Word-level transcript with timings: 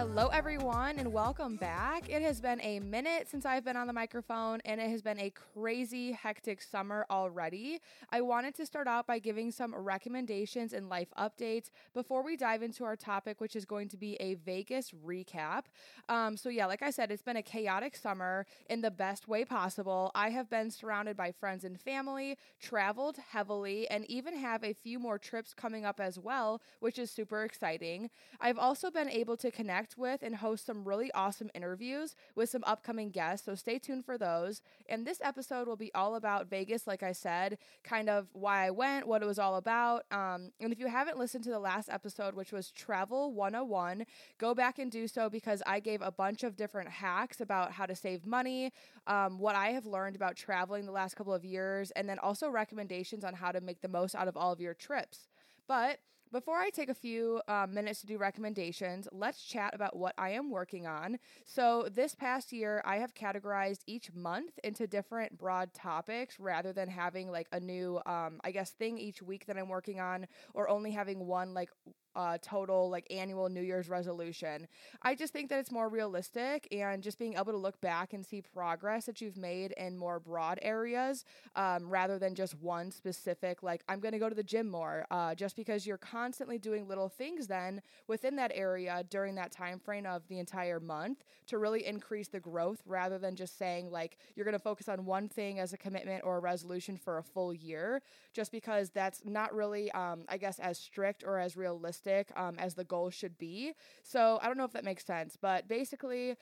Hello, 0.00 0.28
everyone, 0.28 0.59
and 0.80 1.12
welcome 1.12 1.56
back. 1.56 2.08
It 2.08 2.22
has 2.22 2.40
been 2.40 2.58
a 2.62 2.80
minute 2.80 3.28
since 3.28 3.44
I've 3.44 3.64
been 3.64 3.76
on 3.76 3.86
the 3.86 3.92
microphone, 3.92 4.60
and 4.64 4.80
it 4.80 4.88
has 4.88 5.02
been 5.02 5.20
a 5.20 5.30
crazy, 5.30 6.10
hectic 6.10 6.62
summer 6.62 7.04
already. 7.10 7.80
I 8.10 8.22
wanted 8.22 8.54
to 8.54 8.64
start 8.64 8.88
out 8.88 9.06
by 9.06 9.18
giving 9.18 9.50
some 9.50 9.74
recommendations 9.74 10.72
and 10.72 10.88
life 10.88 11.08
updates 11.18 11.68
before 11.92 12.22
we 12.22 12.34
dive 12.34 12.62
into 12.62 12.84
our 12.84 12.96
topic, 12.96 13.42
which 13.42 13.56
is 13.56 13.66
going 13.66 13.88
to 13.88 13.98
be 13.98 14.14
a 14.20 14.34
Vegas 14.36 14.92
recap. 15.06 15.64
Um, 16.08 16.34
so, 16.38 16.48
yeah, 16.48 16.64
like 16.64 16.80
I 16.80 16.90
said, 16.90 17.10
it's 17.10 17.22
been 17.22 17.36
a 17.36 17.42
chaotic 17.42 17.94
summer 17.94 18.46
in 18.70 18.80
the 18.80 18.90
best 18.90 19.28
way 19.28 19.44
possible. 19.44 20.10
I 20.14 20.30
have 20.30 20.48
been 20.48 20.70
surrounded 20.70 21.14
by 21.14 21.30
friends 21.30 21.62
and 21.62 21.78
family, 21.78 22.38
traveled 22.58 23.18
heavily, 23.32 23.86
and 23.90 24.06
even 24.06 24.34
have 24.34 24.64
a 24.64 24.72
few 24.72 24.98
more 24.98 25.18
trips 25.18 25.52
coming 25.52 25.84
up 25.84 26.00
as 26.00 26.18
well, 26.18 26.62
which 26.80 26.98
is 26.98 27.10
super 27.10 27.44
exciting. 27.44 28.08
I've 28.40 28.58
also 28.58 28.90
been 28.90 29.10
able 29.10 29.36
to 29.36 29.50
connect 29.50 29.98
with 29.98 30.22
and 30.22 30.36
host 30.36 30.69
some 30.70 30.84
really 30.84 31.10
awesome 31.14 31.50
interviews 31.52 32.14
with 32.36 32.48
some 32.48 32.62
upcoming 32.64 33.10
guests. 33.10 33.44
So 33.44 33.56
stay 33.56 33.80
tuned 33.80 34.04
for 34.04 34.16
those. 34.16 34.62
And 34.88 35.04
this 35.04 35.20
episode 35.20 35.66
will 35.66 35.74
be 35.74 35.92
all 35.96 36.14
about 36.14 36.48
Vegas, 36.48 36.86
like 36.86 37.02
I 37.02 37.10
said, 37.10 37.58
kind 37.82 38.08
of 38.08 38.28
why 38.32 38.66
I 38.66 38.70
went, 38.70 39.08
what 39.08 39.20
it 39.20 39.26
was 39.26 39.40
all 39.40 39.56
about. 39.56 40.04
Um, 40.12 40.52
and 40.60 40.72
if 40.72 40.78
you 40.78 40.86
haven't 40.86 41.18
listened 41.18 41.42
to 41.44 41.50
the 41.50 41.58
last 41.58 41.88
episode, 41.88 42.34
which 42.34 42.52
was 42.52 42.70
Travel 42.70 43.34
101, 43.34 44.06
go 44.38 44.54
back 44.54 44.78
and 44.78 44.92
do 44.92 45.08
so 45.08 45.28
because 45.28 45.60
I 45.66 45.80
gave 45.80 46.02
a 46.02 46.12
bunch 46.12 46.44
of 46.44 46.54
different 46.54 46.88
hacks 46.88 47.40
about 47.40 47.72
how 47.72 47.86
to 47.86 47.96
save 47.96 48.24
money, 48.24 48.72
um, 49.08 49.40
what 49.40 49.56
I 49.56 49.70
have 49.70 49.86
learned 49.86 50.14
about 50.14 50.36
traveling 50.36 50.86
the 50.86 50.92
last 50.92 51.16
couple 51.16 51.34
of 51.34 51.44
years, 51.44 51.90
and 51.92 52.08
then 52.08 52.20
also 52.20 52.48
recommendations 52.48 53.24
on 53.24 53.34
how 53.34 53.50
to 53.50 53.60
make 53.60 53.80
the 53.80 53.88
most 53.88 54.14
out 54.14 54.28
of 54.28 54.36
all 54.36 54.52
of 54.52 54.60
your 54.60 54.74
trips. 54.74 55.26
But 55.66 55.98
before 56.32 56.56
I 56.56 56.70
take 56.70 56.88
a 56.88 56.94
few 56.94 57.40
uh, 57.48 57.66
minutes 57.68 58.00
to 58.00 58.06
do 58.06 58.18
recommendations, 58.18 59.08
let's 59.12 59.42
chat 59.42 59.74
about 59.74 59.96
what 59.96 60.14
I 60.16 60.30
am 60.30 60.50
working 60.50 60.86
on. 60.86 61.18
So, 61.44 61.88
this 61.92 62.14
past 62.14 62.52
year, 62.52 62.82
I 62.84 62.96
have 62.96 63.14
categorized 63.14 63.80
each 63.86 64.12
month 64.12 64.58
into 64.62 64.86
different 64.86 65.36
broad 65.38 65.74
topics 65.74 66.38
rather 66.38 66.72
than 66.72 66.88
having 66.88 67.30
like 67.30 67.48
a 67.52 67.60
new, 67.60 68.00
um, 68.06 68.40
I 68.44 68.50
guess, 68.52 68.70
thing 68.70 68.98
each 68.98 69.22
week 69.22 69.46
that 69.46 69.56
I'm 69.58 69.68
working 69.68 70.00
on 70.00 70.26
or 70.54 70.68
only 70.68 70.92
having 70.92 71.26
one 71.26 71.54
like 71.54 71.70
uh, 72.16 72.38
total 72.42 72.90
like 72.90 73.06
annual 73.10 73.48
New 73.48 73.62
Year's 73.62 73.88
resolution. 73.88 74.66
I 75.02 75.14
just 75.14 75.32
think 75.32 75.48
that 75.50 75.58
it's 75.58 75.70
more 75.70 75.88
realistic 75.88 76.66
and 76.72 77.02
just 77.02 77.18
being 77.18 77.34
able 77.34 77.52
to 77.52 77.56
look 77.56 77.80
back 77.80 78.12
and 78.12 78.24
see 78.24 78.42
progress 78.42 79.06
that 79.06 79.20
you've 79.20 79.36
made 79.36 79.72
in 79.72 79.96
more 79.96 80.18
broad 80.18 80.58
areas 80.62 81.24
um, 81.54 81.88
rather 81.88 82.18
than 82.18 82.34
just 82.34 82.54
one 82.54 82.90
specific, 82.90 83.62
like, 83.62 83.82
I'm 83.88 84.00
going 84.00 84.12
to 84.12 84.18
go 84.18 84.28
to 84.28 84.34
the 84.34 84.42
gym 84.42 84.68
more, 84.68 85.06
uh, 85.10 85.34
just 85.34 85.56
because 85.56 85.86
you're 85.86 85.98
constantly 85.98 86.58
doing 86.58 86.88
little 86.88 87.08
things 87.08 87.46
then 87.46 87.82
within 88.08 88.36
that 88.36 88.50
area 88.54 89.04
during 89.08 89.34
that 89.36 89.52
time 89.52 89.78
frame 89.78 90.06
of 90.06 90.26
the 90.28 90.38
entire 90.38 90.80
month 90.80 91.22
to 91.46 91.58
really 91.58 91.86
increase 91.86 92.28
the 92.28 92.40
growth 92.40 92.82
rather 92.86 93.18
than 93.18 93.36
just 93.36 93.58
saying, 93.58 93.90
like, 93.90 94.16
you're 94.34 94.44
going 94.44 94.52
to 94.52 94.58
focus 94.58 94.88
on 94.88 95.04
one 95.04 95.28
thing 95.28 95.58
as 95.58 95.72
a 95.72 95.76
commitment 95.76 96.24
or 96.24 96.38
a 96.38 96.40
resolution 96.40 96.96
for 96.96 97.18
a 97.18 97.22
full 97.22 97.52
year, 97.52 98.02
just 98.32 98.50
because 98.50 98.90
that's 98.90 99.22
not 99.24 99.54
really, 99.54 99.90
um, 99.92 100.24
I 100.28 100.38
guess, 100.38 100.58
as 100.58 100.78
strict 100.78 101.22
or 101.24 101.38
as 101.38 101.56
realistic 101.56 101.99
um, 102.36 102.56
as 102.58 102.74
the 102.74 102.84
goal 102.84 103.10
should 103.10 103.38
be. 103.38 103.72
So 104.02 104.38
I 104.42 104.46
don't 104.46 104.56
know 104.56 104.64
if 104.64 104.72
that 104.72 104.84
makes 104.84 105.04
sense, 105.04 105.36
but 105.40 105.68
basically, 105.68 106.36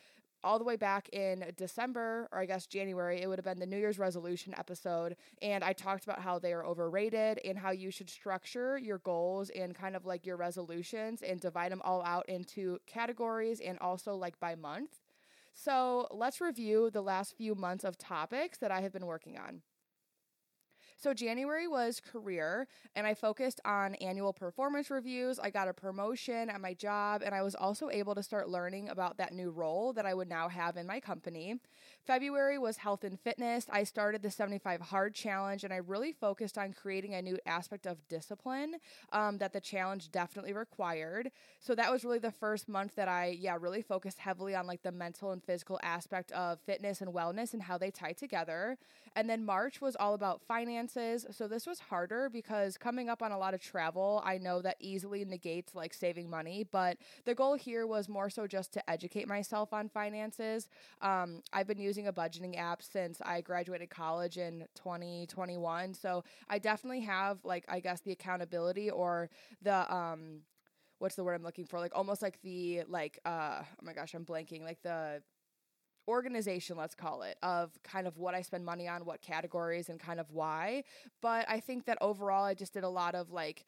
all 0.45 0.59
the 0.59 0.65
way 0.65 0.77
back 0.77 1.09
in 1.11 1.45
December, 1.57 2.29
or 2.31 2.39
I 2.39 2.47
guess 2.47 2.67
January, 2.67 3.21
it 3.21 3.27
would 3.27 3.39
have 3.39 3.45
been 3.45 3.59
the 3.59 3.67
New 3.67 3.77
Year's 3.77 3.99
resolution 3.99 4.55
episode. 4.57 5.17
And 5.43 5.65
I 5.65 5.73
talked 5.73 6.05
about 6.05 6.21
how 6.21 6.39
they 6.39 6.53
are 6.53 6.65
overrated 6.65 7.41
and 7.45 7.59
how 7.59 7.71
you 7.71 7.91
should 7.91 8.09
structure 8.09 8.79
your 8.79 8.99
goals 8.99 9.51
and 9.51 9.75
kind 9.75 9.97
of 9.97 10.07
like 10.07 10.27
your 10.27 10.37
resolutions 10.37 11.23
and 11.23 11.41
divide 11.41 11.73
them 11.73 11.83
all 11.85 12.03
out 12.05 12.29
into 12.29 12.79
categories 12.87 13.61
and 13.61 13.79
also 13.81 14.15
like 14.15 14.39
by 14.39 14.55
month. 14.55 15.01
So 15.55 16.07
let's 16.13 16.41
review 16.41 16.89
the 16.91 17.03
last 17.03 17.37
few 17.37 17.57
months 17.57 17.83
of 17.83 17.99
topics 17.99 18.59
that 18.59 18.71
I 18.71 18.81
have 18.83 18.93
been 18.93 19.07
working 19.07 19.37
on. 19.37 19.63
So 21.01 21.15
January 21.15 21.69
was 21.69 22.01
career, 22.01 22.67
and 22.97 23.07
I 23.07 23.15
focused 23.15 23.61
on 23.65 23.95
annual 23.97 24.33
performance 24.33 24.91
reviews. 24.91 25.39
I 25.39 25.49
got 25.49 25.69
a 25.69 25.73
promotion 25.73 26.51
at 26.51 26.61
my 26.61 26.75
job, 26.75 27.23
and 27.25 27.33
I 27.33 27.43
was 27.43 27.55
also 27.55 27.89
able 27.89 28.17
to 28.17 28.23
start 28.25 28.49
learning 28.49 28.89
about 28.89 29.17
that 29.19 29.33
new 29.33 29.51
role 29.51 29.93
that 29.93 30.07
I 30.07 30.13
would 30.13 30.29
now 30.29 30.49
have 30.49 30.77
in 30.77 30.89
my 30.89 30.99
company. 30.99 31.61
February 32.05 32.59
was 32.59 32.79
health 32.79 33.05
and 33.05 33.21
fitness. 33.21 33.67
I 33.71 33.85
started 33.85 34.23
the 34.23 34.31
75 34.31 34.81
Hard 34.81 35.15
Challenge, 35.15 35.63
and 35.63 35.73
I 35.73 35.77
really 35.77 36.11
focused 36.11 36.59
on 36.59 36.73
creating 36.73 37.15
a 37.15 37.23
new 37.23 37.39
aspect 37.47 37.87
of 37.87 38.09
discipline 38.09 38.75
um, 39.13 39.39
that 39.39 39.53
the 39.53 39.61
challenge 39.61 40.11
definitely 40.11 40.53
required. 40.53 41.31
So 41.61 41.77
that 41.77 41.93
was 41.93 42.05
really 42.05 42.19
the 42.19 42.33
first 42.33 42.69
month 42.69 42.97
that 42.97 43.07
I, 43.07 43.37
yeah, 43.39 43.57
really 43.61 43.83
focused 43.83 44.19
heavily 44.19 44.57
on 44.57 44.67
like 44.67 44.83
the 44.83 44.91
mental 44.91 45.31
and 45.31 45.45
physical 45.45 45.79
aspect 45.85 46.33
of 46.33 46.59
fitness 46.67 47.01
and 47.01 47.15
wellness 47.15 47.53
and 47.53 47.63
how 47.63 47.79
they 47.79 47.93
tie 47.93 48.15
together. 48.15 48.77
And 49.19 49.29
then 49.29 49.45
March 49.45 49.81
was 49.81 49.97
all 49.97 50.15
about 50.15 50.43
finances. 50.43 51.27
So 51.33 51.49
this 51.49 51.67
was 51.67 51.81
harder 51.81 52.31
because 52.33 52.79
coming 52.79 53.09
up 53.09 53.21
on 53.21 53.33
a 53.33 53.37
lot 53.37 53.53
of 53.53 53.61
travel, 53.61 54.23
I 54.25 54.39
know 54.39 54.63
that 54.63 54.77
easily 54.79 55.25
negates 55.25 55.75
like 55.75 55.93
saving 55.93 56.31
money. 56.31 56.65
But 56.71 56.99
the 57.25 57.35
goal 57.35 57.55
here 57.55 57.85
was 57.85 58.09
more 58.09 58.31
so 58.31 58.47
just 58.47 58.73
to 58.75 58.89
educate 58.89 59.27
myself 59.27 59.73
on 59.73 59.89
finances. 59.89 60.69
Um, 61.03 61.43
I've 61.53 61.67
been 61.67 61.81
using 61.81 62.07
a 62.07 62.13
budgeting 62.13 62.57
app 62.57 62.81
since 62.81 63.21
I 63.21 63.41
graduated 63.41 63.91
college 63.91 64.39
in 64.39 64.69
2021. 64.77 65.95
So 65.95 66.23
I 66.49 66.61
definitely 66.61 67.01
have 67.01 67.45
like, 67.45 67.65
I 67.69 67.81
guess, 67.81 68.01
the 68.01 68.13
accountability 68.13 68.89
or 68.89 69.31
the, 69.61 69.93
um, 69.93 70.43
what's 71.01 71.17
the 71.17 71.25
word 71.25 71.35
I'm 71.35 71.43
looking 71.43 71.67
for? 71.67 71.81
Like 71.81 71.97
almost 71.97 72.23
like 72.23 72.41
the 72.43 72.83
like 72.89 73.19
uh 73.25 73.63
oh 73.63 73.83
my 73.83 73.95
gosh, 73.95 74.15
I'm 74.15 74.25
blanking. 74.25 74.63
Like 74.63 74.83
the 74.83 75.23
organization, 76.09 76.77
let's 76.77 76.95
call 76.95 77.23
it, 77.23 77.37
of 77.43 77.71
kind 77.85 78.07
of 78.07 78.17
what 78.17 78.35
I 78.35 78.43
spend 78.43 78.65
money 78.65 78.89
on, 78.89 79.05
what 79.05 79.21
categories, 79.23 79.91
and 79.91 80.01
kind 80.01 80.19
of 80.19 80.31
why. 80.33 80.83
But 81.21 81.45
I 81.49 81.61
think 81.61 81.85
that 81.85 81.99
overall, 82.01 82.45
I 82.45 82.55
just 82.55 82.73
did 82.73 82.83
a 82.83 82.89
lot 82.89 83.15
of 83.15 83.31
like, 83.31 83.67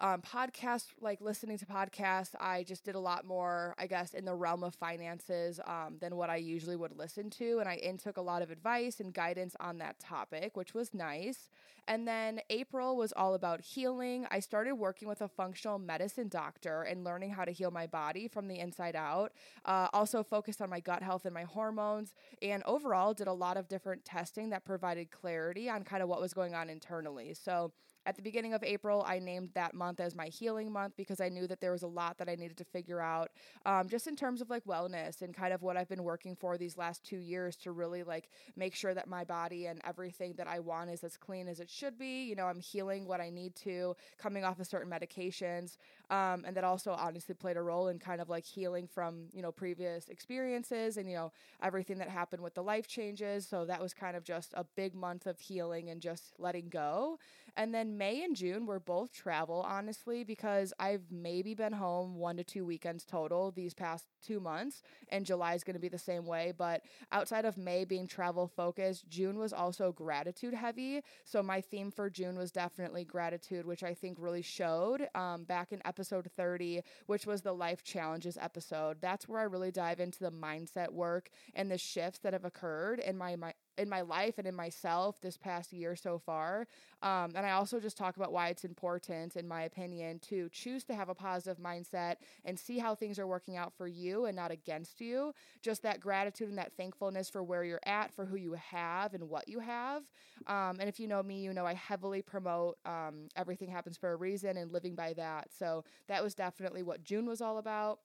um, 0.00 0.20
podcasts, 0.20 0.88
like 1.00 1.20
listening 1.20 1.58
to 1.58 1.66
podcasts, 1.66 2.34
I 2.38 2.64
just 2.64 2.84
did 2.84 2.94
a 2.94 3.00
lot 3.00 3.24
more, 3.24 3.74
I 3.78 3.86
guess, 3.86 4.12
in 4.14 4.24
the 4.24 4.34
realm 4.34 4.62
of 4.62 4.74
finances 4.74 5.58
um, 5.66 5.96
than 6.00 6.16
what 6.16 6.28
I 6.28 6.36
usually 6.36 6.76
would 6.76 6.96
listen 6.96 7.30
to. 7.30 7.58
And 7.60 7.68
I 7.68 7.76
intook 7.76 8.18
a 8.18 8.22
lot 8.22 8.42
of 8.42 8.50
advice 8.50 9.00
and 9.00 9.14
guidance 9.14 9.56
on 9.58 9.78
that 9.78 9.98
topic, 9.98 10.56
which 10.56 10.74
was 10.74 10.92
nice. 10.92 11.48
And 11.88 12.06
then 12.06 12.40
April 12.50 12.96
was 12.96 13.12
all 13.12 13.34
about 13.34 13.60
healing. 13.60 14.26
I 14.30 14.40
started 14.40 14.74
working 14.74 15.06
with 15.08 15.20
a 15.20 15.28
functional 15.28 15.78
medicine 15.78 16.28
doctor 16.28 16.82
and 16.82 17.04
learning 17.04 17.30
how 17.30 17.44
to 17.44 17.52
heal 17.52 17.70
my 17.70 17.86
body 17.86 18.26
from 18.28 18.48
the 18.48 18.58
inside 18.58 18.96
out. 18.96 19.32
Uh, 19.64 19.88
also 19.92 20.22
focused 20.22 20.60
on 20.60 20.68
my 20.68 20.80
gut 20.80 21.02
health 21.02 21.24
and 21.24 21.34
my 21.34 21.44
hormones. 21.44 22.12
And 22.42 22.62
overall, 22.64 23.14
did 23.14 23.28
a 23.28 23.32
lot 23.32 23.56
of 23.56 23.68
different 23.68 24.04
testing 24.04 24.50
that 24.50 24.64
provided 24.64 25.10
clarity 25.10 25.70
on 25.70 25.84
kind 25.84 26.02
of 26.02 26.08
what 26.08 26.20
was 26.20 26.34
going 26.34 26.54
on 26.54 26.68
internally. 26.68 27.34
So, 27.34 27.72
at 28.06 28.16
the 28.16 28.22
beginning 28.22 28.54
of 28.54 28.62
April, 28.62 29.04
I 29.06 29.18
named 29.18 29.50
that 29.54 29.74
month 29.74 30.00
as 30.00 30.14
my 30.14 30.26
healing 30.26 30.72
month 30.72 30.94
because 30.96 31.20
I 31.20 31.28
knew 31.28 31.46
that 31.48 31.60
there 31.60 31.72
was 31.72 31.82
a 31.82 31.88
lot 31.88 32.18
that 32.18 32.28
I 32.28 32.36
needed 32.36 32.56
to 32.58 32.64
figure 32.64 33.00
out 33.00 33.30
um, 33.66 33.88
just 33.88 34.06
in 34.06 34.14
terms 34.14 34.40
of 34.40 34.48
like 34.48 34.64
wellness 34.64 35.22
and 35.22 35.34
kind 35.34 35.52
of 35.52 35.62
what 35.62 35.76
I've 35.76 35.88
been 35.88 36.04
working 36.04 36.36
for 36.36 36.56
these 36.56 36.78
last 36.78 37.04
two 37.04 37.18
years 37.18 37.56
to 37.56 37.72
really 37.72 38.04
like 38.04 38.30
make 38.56 38.74
sure 38.76 38.94
that 38.94 39.08
my 39.08 39.24
body 39.24 39.66
and 39.66 39.80
everything 39.84 40.34
that 40.38 40.46
I 40.46 40.60
want 40.60 40.90
is 40.90 41.02
as 41.02 41.16
clean 41.16 41.48
as 41.48 41.58
it 41.58 41.68
should 41.68 41.98
be. 41.98 42.24
You 42.24 42.36
know, 42.36 42.46
I'm 42.46 42.60
healing 42.60 43.06
what 43.06 43.20
I 43.20 43.28
need 43.28 43.56
to, 43.56 43.96
coming 44.18 44.44
off 44.44 44.60
of 44.60 44.66
certain 44.68 44.90
medications. 44.90 45.76
Um, 46.08 46.44
and 46.46 46.56
that 46.56 46.62
also 46.62 46.92
honestly 46.92 47.34
played 47.34 47.56
a 47.56 47.62
role 47.62 47.88
in 47.88 47.98
kind 47.98 48.20
of 48.20 48.28
like 48.28 48.44
healing 48.44 48.86
from, 48.86 49.24
you 49.32 49.42
know, 49.42 49.50
previous 49.50 50.08
experiences 50.08 50.96
and, 50.96 51.10
you 51.10 51.16
know, 51.16 51.32
everything 51.60 51.98
that 51.98 52.08
happened 52.08 52.42
with 52.42 52.54
the 52.54 52.62
life 52.62 52.86
changes. 52.86 53.48
So 53.48 53.64
that 53.64 53.82
was 53.82 53.92
kind 53.92 54.16
of 54.16 54.22
just 54.22 54.54
a 54.54 54.64
big 54.76 54.94
month 54.94 55.26
of 55.26 55.40
healing 55.40 55.90
and 55.90 56.00
just 56.00 56.34
letting 56.38 56.68
go. 56.68 57.18
And 57.56 57.74
then 57.74 57.95
May 57.96 58.22
and 58.22 58.36
June 58.36 58.66
were 58.66 58.80
both 58.80 59.12
travel, 59.12 59.64
honestly, 59.66 60.24
because 60.24 60.72
I've 60.78 61.10
maybe 61.10 61.54
been 61.54 61.72
home 61.72 62.16
one 62.16 62.36
to 62.36 62.44
two 62.44 62.64
weekends 62.64 63.04
total 63.04 63.50
these 63.50 63.74
past 63.74 64.06
two 64.22 64.40
months, 64.40 64.82
and 65.08 65.24
July 65.24 65.54
is 65.54 65.64
going 65.64 65.74
to 65.74 65.80
be 65.80 65.88
the 65.88 65.98
same 65.98 66.26
way. 66.26 66.52
But 66.56 66.82
outside 67.12 67.44
of 67.44 67.56
May 67.56 67.84
being 67.84 68.06
travel 68.06 68.46
focused, 68.46 69.08
June 69.08 69.38
was 69.38 69.52
also 69.52 69.92
gratitude 69.92 70.54
heavy. 70.54 71.00
So 71.24 71.42
my 71.42 71.60
theme 71.60 71.90
for 71.90 72.10
June 72.10 72.36
was 72.36 72.52
definitely 72.52 73.04
gratitude, 73.04 73.66
which 73.66 73.82
I 73.82 73.94
think 73.94 74.18
really 74.20 74.42
showed 74.42 75.08
um, 75.14 75.44
back 75.44 75.72
in 75.72 75.80
episode 75.84 76.30
30, 76.36 76.82
which 77.06 77.26
was 77.26 77.42
the 77.42 77.52
life 77.54 77.82
challenges 77.82 78.36
episode. 78.40 78.98
That's 79.00 79.28
where 79.28 79.40
I 79.40 79.44
really 79.44 79.70
dive 79.70 80.00
into 80.00 80.20
the 80.20 80.30
mindset 80.30 80.90
work 80.90 81.30
and 81.54 81.70
the 81.70 81.78
shifts 81.78 82.20
that 82.20 82.32
have 82.32 82.44
occurred 82.44 82.98
in 82.98 83.16
my, 83.16 83.36
my 83.36 83.54
in 83.78 83.88
my 83.88 84.00
life 84.00 84.38
and 84.38 84.46
in 84.46 84.54
myself 84.54 85.20
this 85.20 85.36
past 85.36 85.72
year 85.72 85.96
so 85.96 86.18
far. 86.18 86.66
Um, 87.02 87.32
and 87.34 87.46
I 87.46 87.52
also 87.52 87.78
just 87.78 87.96
talk 87.96 88.16
about 88.16 88.32
why 88.32 88.48
it's 88.48 88.64
important, 88.64 89.36
in 89.36 89.46
my 89.46 89.62
opinion, 89.62 90.18
to 90.30 90.48
choose 90.50 90.84
to 90.84 90.94
have 90.94 91.08
a 91.08 91.14
positive 91.14 91.62
mindset 91.62 92.16
and 92.44 92.58
see 92.58 92.78
how 92.78 92.94
things 92.94 93.18
are 93.18 93.26
working 93.26 93.56
out 93.56 93.72
for 93.76 93.86
you 93.86 94.24
and 94.24 94.34
not 94.36 94.50
against 94.50 95.00
you. 95.00 95.32
Just 95.62 95.82
that 95.82 96.00
gratitude 96.00 96.48
and 96.48 96.58
that 96.58 96.72
thankfulness 96.76 97.28
for 97.28 97.42
where 97.42 97.64
you're 97.64 97.80
at, 97.84 98.12
for 98.14 98.24
who 98.24 98.36
you 98.36 98.54
have 98.54 99.14
and 99.14 99.28
what 99.28 99.48
you 99.48 99.60
have. 99.60 100.02
Um, 100.46 100.78
and 100.80 100.88
if 100.88 100.98
you 100.98 101.06
know 101.06 101.22
me, 101.22 101.40
you 101.40 101.52
know 101.52 101.66
I 101.66 101.74
heavily 101.74 102.22
promote 102.22 102.78
um, 102.84 103.28
everything 103.36 103.70
happens 103.70 103.96
for 103.96 104.12
a 104.12 104.16
reason 104.16 104.56
and 104.56 104.72
living 104.72 104.94
by 104.94 105.12
that. 105.14 105.48
So 105.56 105.84
that 106.08 106.22
was 106.22 106.34
definitely 106.34 106.82
what 106.82 107.04
June 107.04 107.26
was 107.26 107.40
all 107.40 107.58
about. 107.58 108.00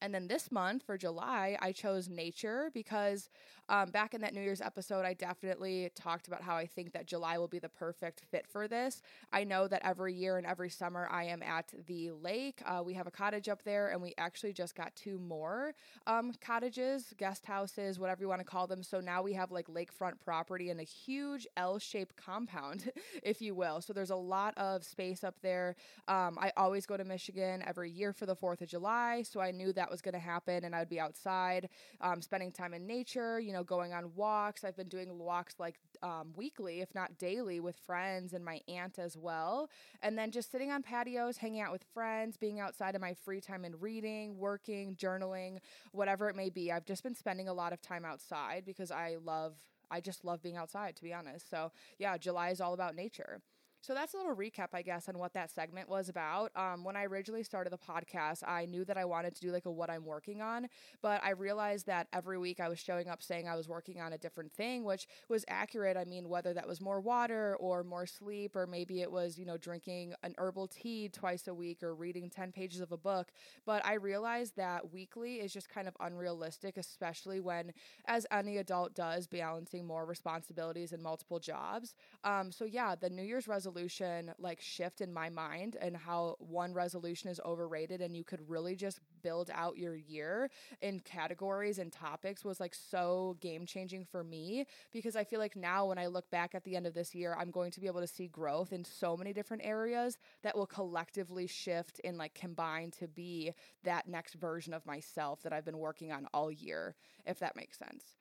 And 0.00 0.14
then 0.14 0.28
this 0.28 0.50
month 0.52 0.82
for 0.84 0.96
July, 0.96 1.56
I 1.60 1.72
chose 1.72 2.08
nature 2.08 2.70
because 2.72 3.28
um, 3.70 3.90
back 3.90 4.14
in 4.14 4.22
that 4.22 4.32
New 4.32 4.40
Year's 4.40 4.62
episode, 4.62 5.04
I 5.04 5.12
definitely 5.12 5.90
talked 5.94 6.26
about 6.26 6.42
how 6.42 6.56
I 6.56 6.66
think 6.66 6.92
that 6.92 7.06
July 7.06 7.36
will 7.36 7.48
be 7.48 7.58
the 7.58 7.68
perfect 7.68 8.22
fit 8.30 8.46
for 8.46 8.66
this. 8.66 9.02
I 9.32 9.44
know 9.44 9.68
that 9.68 9.82
every 9.84 10.14
year 10.14 10.38
and 10.38 10.46
every 10.46 10.70
summer 10.70 11.06
I 11.10 11.24
am 11.24 11.42
at 11.42 11.74
the 11.86 12.12
lake. 12.12 12.62
Uh, 12.64 12.82
we 12.84 12.94
have 12.94 13.06
a 13.06 13.10
cottage 13.10 13.48
up 13.48 13.62
there, 13.64 13.88
and 13.90 14.00
we 14.00 14.14
actually 14.16 14.54
just 14.54 14.74
got 14.74 14.96
two 14.96 15.18
more 15.18 15.74
um, 16.06 16.32
cottages, 16.40 17.12
guest 17.18 17.44
houses, 17.44 17.98
whatever 17.98 18.22
you 18.22 18.28
want 18.28 18.40
to 18.40 18.46
call 18.46 18.66
them. 18.66 18.82
So 18.82 19.00
now 19.00 19.22
we 19.22 19.34
have 19.34 19.50
like 19.50 19.66
lakefront 19.66 20.14
property 20.24 20.70
and 20.70 20.80
a 20.80 20.84
huge 20.84 21.46
L 21.56 21.78
shaped 21.78 22.16
compound, 22.16 22.90
if 23.22 23.42
you 23.42 23.54
will. 23.54 23.82
So 23.82 23.92
there's 23.92 24.10
a 24.10 24.16
lot 24.16 24.56
of 24.56 24.82
space 24.82 25.22
up 25.22 25.36
there. 25.42 25.76
Um, 26.06 26.38
I 26.40 26.52
always 26.56 26.86
go 26.86 26.96
to 26.96 27.04
Michigan 27.04 27.62
every 27.66 27.90
year 27.90 28.14
for 28.14 28.24
the 28.24 28.36
4th 28.36 28.62
of 28.62 28.68
July. 28.68 29.24
So 29.28 29.40
I 29.40 29.50
knew 29.50 29.74
that 29.74 29.87
was 29.90 30.00
going 30.00 30.14
to 30.14 30.18
happen, 30.18 30.64
and 30.64 30.74
I 30.74 30.78
would 30.78 30.88
be 30.88 31.00
outside 31.00 31.68
um, 32.00 32.22
spending 32.22 32.50
time 32.50 32.72
in 32.72 32.86
nature, 32.86 33.38
you 33.38 33.52
know 33.52 33.58
know, 33.58 33.64
going 33.64 33.92
on 33.92 34.14
walks. 34.14 34.64
I've 34.64 34.76
been 34.76 34.88
doing 34.88 35.18
walks 35.18 35.54
like 35.58 35.78
um, 36.02 36.32
weekly, 36.36 36.80
if 36.80 36.94
not 36.94 37.18
daily, 37.18 37.60
with 37.60 37.76
friends 37.76 38.32
and 38.32 38.44
my 38.44 38.60
aunt 38.68 38.98
as 38.98 39.16
well. 39.16 39.68
And 40.02 40.16
then 40.16 40.30
just 40.30 40.50
sitting 40.50 40.70
on 40.70 40.82
patios, 40.82 41.36
hanging 41.36 41.60
out 41.60 41.72
with 41.72 41.84
friends, 41.92 42.36
being 42.36 42.60
outside 42.60 42.94
in 42.94 43.00
my 43.00 43.14
free 43.14 43.40
time 43.40 43.64
and 43.64 43.80
reading, 43.80 44.38
working, 44.38 44.94
journaling, 44.94 45.58
whatever 45.92 46.28
it 46.28 46.36
may 46.36 46.50
be. 46.50 46.72
I've 46.72 46.86
just 46.86 47.02
been 47.02 47.14
spending 47.14 47.48
a 47.48 47.52
lot 47.52 47.72
of 47.72 47.82
time 47.82 48.04
outside 48.04 48.64
because 48.64 48.90
I 48.90 49.16
love. 49.22 49.54
I 49.90 50.02
just 50.02 50.22
love 50.22 50.42
being 50.42 50.58
outside, 50.58 50.96
to 50.96 51.02
be 51.02 51.14
honest. 51.14 51.48
So, 51.48 51.72
yeah, 51.98 52.18
July 52.18 52.50
is 52.50 52.60
all 52.60 52.74
about 52.74 52.94
nature. 52.94 53.40
So 53.80 53.94
that's 53.94 54.12
a 54.12 54.16
little 54.16 54.34
recap, 54.34 54.68
I 54.74 54.82
guess, 54.82 55.08
on 55.08 55.18
what 55.18 55.32
that 55.34 55.50
segment 55.50 55.88
was 55.88 56.08
about. 56.08 56.50
Um, 56.56 56.82
when 56.84 56.96
I 56.96 57.04
originally 57.04 57.44
started 57.44 57.72
the 57.72 57.78
podcast, 57.78 58.42
I 58.46 58.66
knew 58.66 58.84
that 58.84 58.98
I 58.98 59.04
wanted 59.04 59.36
to 59.36 59.40
do 59.40 59.52
like 59.52 59.66
a 59.66 59.70
what 59.70 59.88
I'm 59.88 60.04
working 60.04 60.42
on, 60.42 60.68
but 61.00 61.22
I 61.24 61.30
realized 61.30 61.86
that 61.86 62.08
every 62.12 62.38
week 62.38 62.58
I 62.58 62.68
was 62.68 62.80
showing 62.80 63.08
up 63.08 63.22
saying 63.22 63.48
I 63.48 63.54
was 63.54 63.68
working 63.68 64.00
on 64.00 64.12
a 64.12 64.18
different 64.18 64.52
thing, 64.52 64.84
which 64.84 65.06
was 65.28 65.44
accurate. 65.48 65.96
I 65.96 66.04
mean, 66.04 66.28
whether 66.28 66.52
that 66.54 66.66
was 66.66 66.80
more 66.80 67.00
water 67.00 67.56
or 67.60 67.84
more 67.84 68.04
sleep, 68.04 68.56
or 68.56 68.66
maybe 68.66 69.00
it 69.00 69.10
was, 69.12 69.38
you 69.38 69.46
know, 69.46 69.56
drinking 69.56 70.12
an 70.24 70.34
herbal 70.38 70.66
tea 70.66 71.08
twice 71.08 71.46
a 71.46 71.54
week 71.54 71.82
or 71.82 71.94
reading 71.94 72.28
10 72.30 72.50
pages 72.50 72.80
of 72.80 72.90
a 72.90 72.98
book. 72.98 73.28
But 73.64 73.86
I 73.86 73.94
realized 73.94 74.56
that 74.56 74.92
weekly 74.92 75.36
is 75.36 75.52
just 75.52 75.68
kind 75.68 75.86
of 75.86 75.96
unrealistic, 76.00 76.76
especially 76.76 77.38
when, 77.40 77.72
as 78.06 78.26
any 78.32 78.56
adult 78.56 78.94
does, 78.94 79.28
balancing 79.28 79.86
more 79.86 80.04
responsibilities 80.04 80.92
and 80.92 81.02
multiple 81.02 81.38
jobs. 81.38 81.94
Um, 82.24 82.50
so, 82.50 82.64
yeah, 82.64 82.96
the 82.96 83.08
New 83.08 83.22
Year's 83.22 83.46
resolution 83.46 83.67
resolution 83.68 84.32
like 84.38 84.60
shift 84.60 85.00
in 85.00 85.12
my 85.12 85.28
mind 85.28 85.76
and 85.80 85.96
how 85.96 86.36
one 86.38 86.72
resolution 86.72 87.28
is 87.28 87.40
overrated 87.44 88.00
and 88.00 88.16
you 88.16 88.24
could 88.24 88.40
really 88.48 88.74
just 88.74 89.00
build 89.22 89.50
out 89.52 89.76
your 89.76 89.94
year 89.94 90.50
in 90.80 91.00
categories 91.00 91.78
and 91.78 91.92
topics 91.92 92.44
was 92.44 92.60
like 92.60 92.74
so 92.74 93.36
game 93.40 93.66
changing 93.66 94.04
for 94.04 94.24
me 94.24 94.64
because 94.92 95.16
I 95.16 95.24
feel 95.24 95.38
like 95.38 95.54
now 95.54 95.86
when 95.86 95.98
I 95.98 96.06
look 96.06 96.30
back 96.30 96.54
at 96.54 96.64
the 96.64 96.76
end 96.76 96.86
of 96.86 96.94
this 96.94 97.14
year, 97.14 97.36
I'm 97.38 97.50
going 97.50 97.70
to 97.72 97.80
be 97.80 97.86
able 97.86 98.00
to 98.00 98.06
see 98.06 98.28
growth 98.28 98.72
in 98.72 98.84
so 98.84 99.16
many 99.16 99.32
different 99.32 99.64
areas 99.64 100.16
that 100.42 100.56
will 100.56 100.66
collectively 100.66 101.46
shift 101.46 102.00
and 102.04 102.16
like 102.16 102.34
combine 102.34 102.90
to 102.92 103.06
be 103.08 103.52
that 103.84 104.08
next 104.08 104.34
version 104.34 104.72
of 104.72 104.86
myself 104.86 105.42
that 105.42 105.52
I've 105.52 105.64
been 105.64 105.78
working 105.78 106.10
on 106.10 106.26
all 106.32 106.50
year, 106.50 106.94
if 107.26 107.38
that 107.40 107.56
makes 107.56 107.78
sense. 107.78 108.16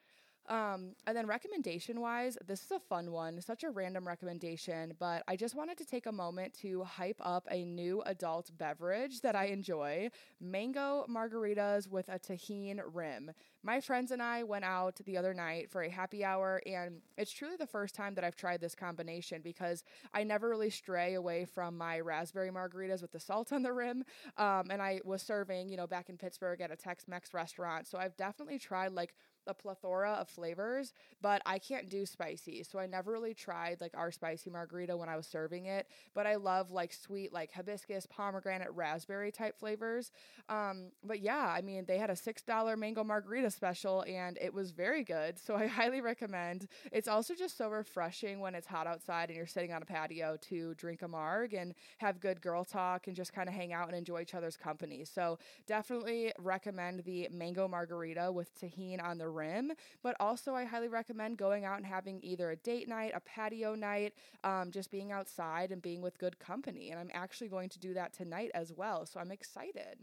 Um, 0.48 0.96
and 1.06 1.16
then 1.16 1.28
recommendation 1.28 2.00
wise, 2.00 2.38
this 2.46 2.64
is 2.64 2.72
a 2.72 2.80
fun 2.80 3.12
one, 3.12 3.42
such 3.42 3.64
a 3.64 3.70
random 3.70 4.08
recommendation, 4.08 4.94
but 4.98 5.24
I 5.28 5.36
just 5.36 5.56
wanted 5.56 5.78
to 5.80 5.86
take 5.86 6.06
a 6.06 6.12
moment 6.12 6.54
to 6.62 6.84
hype 6.84 7.20
up 7.20 7.48
a 7.52 7.66
new 7.66 8.02
adult 8.06 8.50
beverage 8.58 9.22
that 9.22 9.36
I 9.36 9.46
enjoy 9.46 10.10
mango 10.40 11.06
margaritas 11.10 11.90
with 11.90 12.08
a 12.08 12.18
Tajín 12.18 12.80
rim. 12.94 13.32
My 13.62 13.82
friends 13.82 14.12
and 14.12 14.22
I 14.22 14.44
went 14.44 14.64
out 14.64 15.00
the 15.04 15.18
other 15.18 15.34
night 15.34 15.70
for 15.70 15.82
a 15.82 15.90
happy 15.90 16.24
hour, 16.24 16.62
and 16.66 17.02
it's 17.18 17.32
truly 17.32 17.58
the 17.58 17.68
first 17.68 17.94
time 17.94 18.16
that 18.16 18.24
I've 18.24 18.38
tried 18.38 18.62
this 18.62 18.76
combination 18.76 19.42
because 19.42 19.84
I 20.14 20.24
never 20.24 20.48
really 20.48 20.70
stray 20.70 21.16
away 21.16 21.44
from 21.44 21.78
my 21.78 22.00
raspberry 22.00 22.52
margaritas 22.52 23.02
with 23.02 23.12
the 23.12 23.20
salt 23.20 23.52
on 23.52 23.64
the 23.64 23.74
rim. 23.74 24.06
Um, 24.38 24.68
and 24.70 24.82
I 24.82 25.02
was 25.04 25.22
serving, 25.22 25.68
you 25.68 25.76
know, 25.76 25.88
back 25.88 26.08
in 26.08 26.18
Pittsburgh 26.18 26.62
at 26.62 26.72
a 26.72 26.78
Tex 26.78 27.08
Mex 27.08 27.34
restaurant. 27.34 27.88
So 27.88 27.98
I've 27.98 28.16
definitely 28.16 28.60
tried 28.60 28.94
like 28.94 29.14
a 29.48 29.54
plethora 29.54 30.12
of 30.12 30.30
flavors, 30.30 30.94
but 31.22 31.42
I 31.46 31.60
can't 31.60 31.90
do 31.90 32.06
spicy. 32.06 32.64
So 32.64 32.80
I 32.80 32.86
never 32.86 33.12
really 33.12 33.34
tried 33.34 33.82
like 33.82 33.96
our 33.96 34.12
spicy 34.12 34.50
margarita 34.50 34.96
when 34.96 35.10
I 35.10 35.16
was 35.16 35.28
serving 35.28 35.66
it, 35.66 35.88
but 36.14 36.28
I 36.28 36.36
love 36.36 36.72
like 36.72 36.94
sweet, 36.94 37.34
like 37.34 37.52
hibiscus, 37.52 38.06
pomegranate, 38.06 38.72
raspberry 38.74 39.32
type 39.32 39.58
flavors. 39.58 40.12
Um, 40.50 40.92
but 41.04 41.20
yeah, 41.20 41.54
I 41.56 41.62
mean, 41.62 41.86
they 41.86 41.98
had 41.98 42.10
a 42.10 42.14
$6 42.14 42.78
mango 42.78 43.04
margarita 43.04 43.52
special 43.52 44.04
and 44.08 44.38
it 44.42 44.54
was 44.54 44.72
very 44.72 45.04
good. 45.04 45.40
So 45.40 45.56
I 45.56 45.68
highly 45.78 46.02
recommend. 46.02 46.68
It's 46.92 47.08
also 47.08 47.34
just 47.34 47.58
so 47.58 47.70
refreshing 47.70 48.40
when 48.40 48.56
it's 48.56 48.68
hot 48.68 48.88
outside 48.88 49.30
and 49.30 49.38
you're 49.38 49.48
sitting 49.48 49.74
on 49.74 49.82
a 49.82 49.86
patio 49.86 50.38
to 50.50 50.74
drink 50.76 51.02
a 51.02 51.08
marg 51.08 51.54
and 51.54 51.74
have 51.98 52.20
good 52.20 52.42
girl 52.42 52.64
talk 52.64 53.08
and 53.08 53.16
just 53.16 53.34
kind 53.34 53.50
of 53.50 53.56
hang 53.56 53.74
out 53.74 53.88
and 53.88 53.98
enjoy 53.98 54.22
each 54.22 54.36
other's 54.36 54.58
company. 54.58 55.06
So 55.06 55.40
definitely 55.66 56.32
recommend 56.40 57.04
the 57.04 57.28
mango 57.32 57.68
margarita 57.68 58.32
with 58.32 58.50
Tajín 58.60 59.04
on 59.04 59.18
the 59.18 59.28
rim. 59.38 59.72
But 60.04 60.16
also, 60.20 60.54
I 60.56 60.66
highly 60.66 60.88
recommend 60.88 61.38
going 61.38 61.64
out 61.64 61.78
and 61.78 61.86
having 61.86 62.20
either 62.24 62.52
a 62.52 62.56
date 62.56 62.90
night, 62.90 63.12
a 63.16 63.20
patio 63.20 63.76
night, 63.76 64.14
um, 64.44 64.72
just 64.72 64.92
being 64.92 65.12
outside 65.12 65.72
and 65.72 65.82
being 65.82 66.02
with 66.02 66.18
good 66.18 66.40
company. 66.40 66.90
And 66.92 67.00
I'm 67.00 67.12
actually 67.14 67.48
going 67.48 67.70
to 67.70 67.80
do 67.80 67.94
that 67.94 68.14
tonight 68.14 68.52
as 68.54 68.74
well. 68.74 69.06
So 69.06 69.20
I'm 69.20 69.32
excited. 69.32 70.00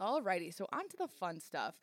Alrighty, 0.00 0.54
so 0.54 0.66
on 0.72 0.88
to 0.88 0.96
the 0.96 1.08
fun 1.08 1.40
stuff. 1.40 1.74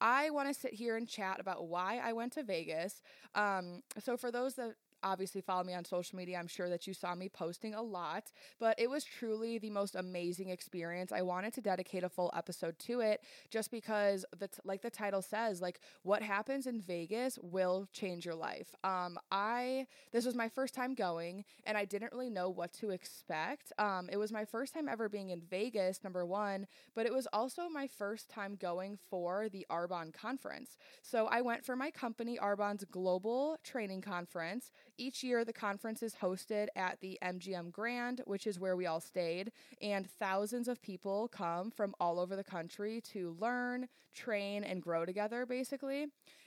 I 0.00 0.30
want 0.30 0.48
to 0.48 0.54
sit 0.54 0.74
here 0.74 0.96
and 0.96 1.08
chat 1.08 1.40
about 1.40 1.66
why 1.66 2.00
I 2.02 2.12
went 2.12 2.32
to 2.34 2.42
Vegas. 2.42 3.02
Um, 3.34 3.82
so 3.98 4.16
for 4.16 4.30
those 4.30 4.54
that 4.54 4.74
obviously 5.04 5.40
follow 5.40 5.62
me 5.62 5.74
on 5.74 5.84
social 5.84 6.16
media. 6.16 6.38
I'm 6.38 6.48
sure 6.48 6.68
that 6.68 6.86
you 6.86 6.94
saw 6.94 7.14
me 7.14 7.28
posting 7.28 7.74
a 7.74 7.82
lot, 7.82 8.32
but 8.58 8.78
it 8.80 8.90
was 8.90 9.04
truly 9.04 9.58
the 9.58 9.70
most 9.70 9.94
amazing 9.94 10.48
experience. 10.48 11.12
I 11.12 11.22
wanted 11.22 11.52
to 11.54 11.60
dedicate 11.60 12.02
a 12.02 12.08
full 12.08 12.32
episode 12.34 12.78
to 12.80 13.00
it 13.00 13.22
just 13.50 13.70
because 13.70 14.24
the 14.36 14.48
t- 14.48 14.60
like 14.64 14.82
the 14.82 14.90
title 14.90 15.22
says, 15.22 15.60
like 15.60 15.80
what 16.02 16.22
happens 16.22 16.66
in 16.66 16.80
Vegas 16.80 17.38
will 17.42 17.86
change 17.92 18.24
your 18.24 18.34
life. 18.34 18.74
Um 18.82 19.18
I 19.30 19.86
this 20.12 20.24
was 20.24 20.34
my 20.34 20.48
first 20.48 20.74
time 20.74 20.94
going 20.94 21.44
and 21.64 21.76
I 21.76 21.84
didn't 21.84 22.12
really 22.12 22.30
know 22.30 22.48
what 22.48 22.72
to 22.74 22.90
expect. 22.90 23.72
Um 23.78 24.08
it 24.10 24.16
was 24.16 24.32
my 24.32 24.44
first 24.44 24.74
time 24.74 24.88
ever 24.88 25.08
being 25.08 25.30
in 25.30 25.40
Vegas, 25.40 26.02
number 26.02 26.24
1, 26.24 26.66
but 26.94 27.06
it 27.06 27.12
was 27.12 27.28
also 27.32 27.68
my 27.68 27.86
first 27.86 28.30
time 28.30 28.56
going 28.56 28.98
for 29.10 29.48
the 29.50 29.66
Arbonne 29.70 30.12
conference. 30.12 30.76
So 31.02 31.26
I 31.26 31.42
went 31.42 31.64
for 31.64 31.76
my 31.76 31.90
company 31.90 32.38
Arbonne's 32.40 32.84
global 32.84 33.58
training 33.62 34.00
conference. 34.00 34.70
Each 34.96 35.24
year, 35.24 35.44
the 35.44 35.52
conference 35.52 36.04
is 36.04 36.14
hosted 36.14 36.68
at 36.76 37.00
the 37.00 37.18
MGM 37.20 37.72
Grand, 37.72 38.22
which 38.26 38.46
is 38.46 38.60
where 38.60 38.76
we 38.76 38.86
all 38.86 39.00
stayed, 39.00 39.50
and 39.82 40.08
thousands 40.08 40.68
of 40.68 40.80
people 40.80 41.28
come 41.28 41.72
from 41.72 41.94
all 41.98 42.20
over 42.20 42.36
the 42.36 42.44
country 42.44 43.00
to 43.12 43.36
learn, 43.40 43.88
train, 44.14 44.62
and 44.62 44.80
grow 44.80 45.04
together, 45.04 45.46
basically. 45.46 46.06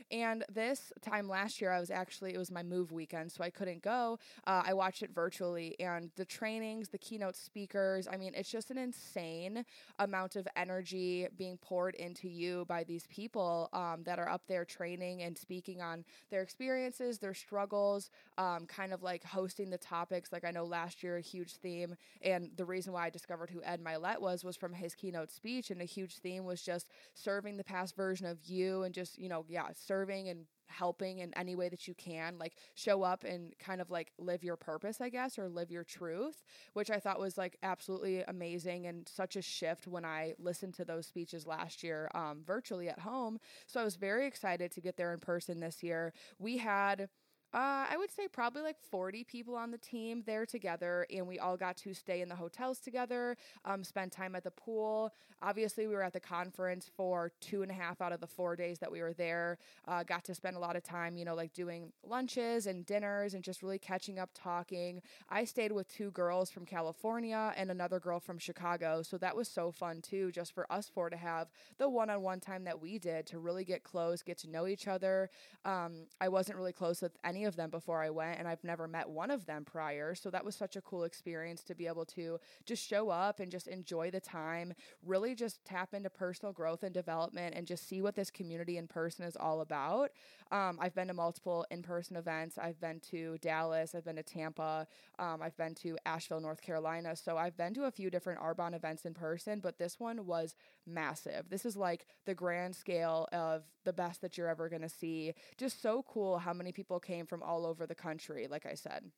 And 0.10 0.46
this 0.50 0.94
time 1.02 1.28
last 1.28 1.60
year, 1.60 1.72
I 1.72 1.80
was 1.82 1.92
actually, 1.92 2.34
it 2.34 2.38
was 2.38 2.50
my 2.50 2.64
move 2.64 2.94
weekend, 2.94 3.34
so 3.34 3.44
I 3.44 3.50
couldn't 3.50 3.82
go. 3.82 4.18
Uh, 4.46 4.64
I 4.66 4.74
watched 4.74 5.04
it 5.04 5.10
virtually, 5.14 5.76
and 5.82 6.10
the 6.16 6.24
trainings, 6.24 6.88
the 6.88 6.98
keynote 6.98 7.36
speakers, 7.36 8.08
I 8.10 8.16
mean, 8.16 8.32
it's 8.34 8.50
just 8.50 8.72
an 8.72 8.78
insane 8.78 9.66
amount 10.00 10.38
of 10.38 10.48
energy 10.56 11.28
being 11.38 11.58
poured 11.58 11.96
into 11.96 12.30
you 12.30 12.64
by 12.70 12.86
these 12.86 13.06
people 13.08 13.70
um, 13.74 14.04
that 14.06 14.20
are 14.20 14.30
up 14.30 14.44
there 14.48 14.64
training 14.64 15.24
and 15.24 15.38
speaking 15.38 15.82
on 15.82 16.06
their 16.30 16.42
experiences, 16.42 17.20
their 17.20 17.34
struggles, 17.34 18.10
um, 18.38 18.66
kind 18.66 18.94
of 18.94 19.04
like 19.04 19.24
hosting 19.24 19.70
the 19.70 19.78
topics. 19.78 20.32
Like 20.32 20.46
I 20.46 20.52
know 20.52 20.66
last 20.66 21.04
year, 21.04 21.18
a 21.18 21.22
huge 21.22 21.56
theme, 21.56 21.96
and 22.22 22.52
the 22.56 22.66
reason 22.66 22.94
why 22.94 23.06
I 23.06 23.10
discovered 23.10 23.50
who 23.50 23.62
Ed 23.64 23.82
Mylett 23.84 24.22
was 24.22 24.44
was 24.44 24.56
from 24.56 24.74
his 24.74 24.96
keynote 24.96 25.32
speech, 25.32 25.72
and 25.72 25.82
a 25.82 25.86
huge 25.86 26.18
theme 26.18 26.46
was 26.46 26.62
just 26.62 26.90
serving 27.14 27.58
the 27.58 27.64
past 27.64 27.96
version 27.96 28.28
of 28.28 28.38
you, 28.46 28.84
and 28.84 28.94
just 28.94 29.18
you 29.18 29.30
know, 29.30 29.46
yeah, 29.48 29.68
serving 29.74 30.30
and 30.30 30.46
helping 30.68 31.20
in 31.20 31.34
any 31.36 31.56
way 31.56 31.70
that 31.70 31.88
you 31.88 31.94
can 31.94 32.38
like 32.38 32.54
show 32.76 33.02
up 33.04 33.24
and 33.24 33.58
kind 33.58 33.82
of 33.82 33.90
like 33.90 34.12
live 34.18 34.44
your 34.44 34.56
purpose 34.56 35.00
i 35.02 35.10
guess 35.10 35.40
or 35.40 35.48
live 35.48 35.72
your 35.72 35.84
truth 35.84 36.44
which 36.74 36.92
i 36.92 37.00
thought 37.00 37.20
was 37.20 37.38
like 37.38 37.58
absolutely 37.64 38.22
amazing 38.28 38.86
and 38.86 39.08
such 39.08 39.36
a 39.36 39.42
shift 39.42 39.88
when 39.88 40.04
i 40.06 40.34
listened 40.40 40.74
to 40.74 40.86
those 40.86 41.08
speeches 41.08 41.48
last 41.48 41.84
year 41.84 42.10
um, 42.14 42.42
virtually 42.46 42.90
at 42.90 43.00
home 43.00 43.40
so 43.66 43.80
i 43.80 43.84
was 43.84 43.96
very 43.96 44.28
excited 44.28 44.72
to 44.72 44.82
get 44.82 44.98
there 44.98 45.14
in 45.14 45.20
person 45.20 45.60
this 45.60 45.82
year 45.82 46.14
we 46.38 46.58
had 46.58 47.10
Uh, 47.54 47.86
I 47.90 47.96
would 47.98 48.12
say 48.12 48.28
probably 48.28 48.62
like 48.62 48.76
40 48.92 49.24
people 49.24 49.56
on 49.56 49.72
the 49.72 49.78
team 49.78 50.22
there 50.26 50.46
together, 50.46 51.08
and 51.14 51.26
we 51.26 51.40
all 51.40 51.56
got 51.56 51.78
to 51.78 51.94
stay 51.94 52.22
in 52.22 52.28
the 52.28 52.36
hotels 52.36 52.80
together, 52.80 53.38
um, 53.64 53.86
spend 53.86 54.12
time 54.12 54.36
at 54.36 54.44
the 54.44 54.52
pool. 54.52 55.14
Obviously, 55.42 55.88
we 55.88 55.94
were 55.94 56.04
at 56.04 56.12
the 56.12 56.20
conference 56.20 56.92
for 56.98 57.32
two 57.40 57.62
and 57.62 57.72
a 57.72 57.74
half 57.74 58.02
out 58.02 58.12
of 58.12 58.20
the 58.20 58.28
four 58.28 58.58
days 58.58 58.80
that 58.80 58.92
we 58.92 59.02
were 59.02 59.14
there. 59.14 59.58
Uh, 59.88 60.04
got 60.04 60.26
to 60.26 60.36
spend 60.36 60.58
a 60.58 60.60
lot 60.60 60.76
of 60.76 60.84
time, 60.84 61.16
you 61.16 61.24
know, 61.24 61.36
like 61.36 61.54
doing 61.54 61.94
lunches 62.04 62.68
and 62.68 62.86
dinners 62.86 63.34
and 63.34 63.44
just 63.44 63.64
really 63.64 63.80
catching 63.80 64.20
up, 64.20 64.30
talking. 64.34 65.02
I 65.30 65.46
stayed 65.46 65.72
with 65.72 65.88
two 65.88 66.12
girls 66.12 66.50
from 66.50 66.66
California 66.66 67.54
and 67.56 67.72
another 67.72 68.00
girl 68.00 68.20
from 68.20 68.40
Chicago, 68.40 69.04
so 69.04 69.18
that 69.20 69.36
was 69.36 69.48
so 69.48 69.72
fun 69.72 70.02
too, 70.02 70.32
just 70.32 70.54
for 70.54 70.70
us 70.72 70.90
four 70.94 71.10
to 71.10 71.18
have 71.18 71.48
the 71.78 71.88
one 71.88 72.10
on 72.10 72.22
one 72.22 72.42
time 72.42 72.66
that 72.66 72.82
we 72.82 73.00
did 73.00 73.26
to 73.28 73.40
really 73.40 73.64
get 73.64 73.84
close, 73.84 74.22
get 74.22 74.38
to 74.40 74.50
know 74.50 74.68
each 74.68 74.88
other. 74.88 75.30
Um, 75.64 76.08
I 76.20 76.28
wasn't 76.28 76.58
really 76.58 76.74
close 76.74 77.02
with 77.02 77.16
any 77.24 77.37
of 77.46 77.56
them 77.56 77.70
before 77.70 78.02
I 78.02 78.10
went, 78.10 78.40
and 78.40 78.48
I've 78.48 78.64
never 78.64 78.88
met 78.88 79.10
one 79.10 79.32
of 79.32 79.46
them 79.46 79.66
prior. 79.66 80.16
So 80.16 80.30
that 80.30 80.46
was 80.46 80.56
such 80.56 80.76
a 80.76 80.82
cool 80.82 81.04
experience 81.04 81.64
to 81.64 81.76
be 81.76 81.88
able 81.88 82.06
to 82.06 82.40
just 82.66 82.88
show 82.88 83.10
up 83.10 83.40
and 83.40 83.52
just 83.52 83.68
enjoy 83.68 84.12
the 84.12 84.20
time, 84.20 84.74
really 85.06 85.36
just 85.36 85.64
tap 85.66 85.94
into 85.94 86.10
personal 86.10 86.54
growth 86.54 86.84
and 86.84 86.94
development, 86.94 87.56
and 87.56 87.68
just 87.68 87.88
see 87.88 88.02
what 88.02 88.16
this 88.16 88.30
community 88.30 88.78
in 88.78 88.88
person 88.88 89.26
is 89.26 89.36
all 89.36 89.62
about. 89.62 90.12
Um, 90.52 90.78
I've 90.82 90.96
been 90.96 91.08
to 91.08 91.14
multiple 91.14 91.66
in 91.72 91.84
person 91.84 92.16
events. 92.16 92.58
I've 92.58 92.80
been 92.80 93.00
to 93.12 93.38
Dallas, 93.40 93.94
I've 93.96 94.06
been 94.06 94.16
to 94.16 94.24
Tampa, 94.24 94.88
um, 95.20 95.42
I've 95.42 95.58
been 95.58 95.76
to 95.76 95.98
Asheville, 96.06 96.40
North 96.40 96.62
Carolina. 96.62 97.16
So 97.16 97.38
I've 97.38 97.58
been 97.58 97.74
to 97.74 97.86
a 97.86 97.92
few 97.92 98.10
different 98.10 98.40
Arbonne 98.40 98.76
events 98.76 99.06
in 99.06 99.14
person, 99.14 99.60
but 99.60 99.78
this 99.78 100.00
one 100.00 100.26
was 100.26 100.56
massive. 100.88 101.50
This 101.50 101.66
is 101.66 101.76
like 101.76 102.08
the 102.26 102.34
grand 102.34 102.76
scale 102.76 103.28
of 103.32 103.64
the 103.84 103.94
best 103.94 104.22
that 104.22 104.38
you're 104.38 104.50
ever 104.50 104.70
going 104.70 104.82
to 104.82 104.90
see. 104.90 105.34
Just 105.58 105.82
so 105.82 106.04
cool 106.08 106.40
how 106.40 106.54
many 106.54 106.72
people 106.72 107.00
came 107.00 107.26
from 107.26 107.44
all 107.44 107.66
over 107.66 107.86
the 107.86 107.96
country, 107.96 108.48
like 108.50 108.66
I 108.66 108.74
said. 108.74 109.12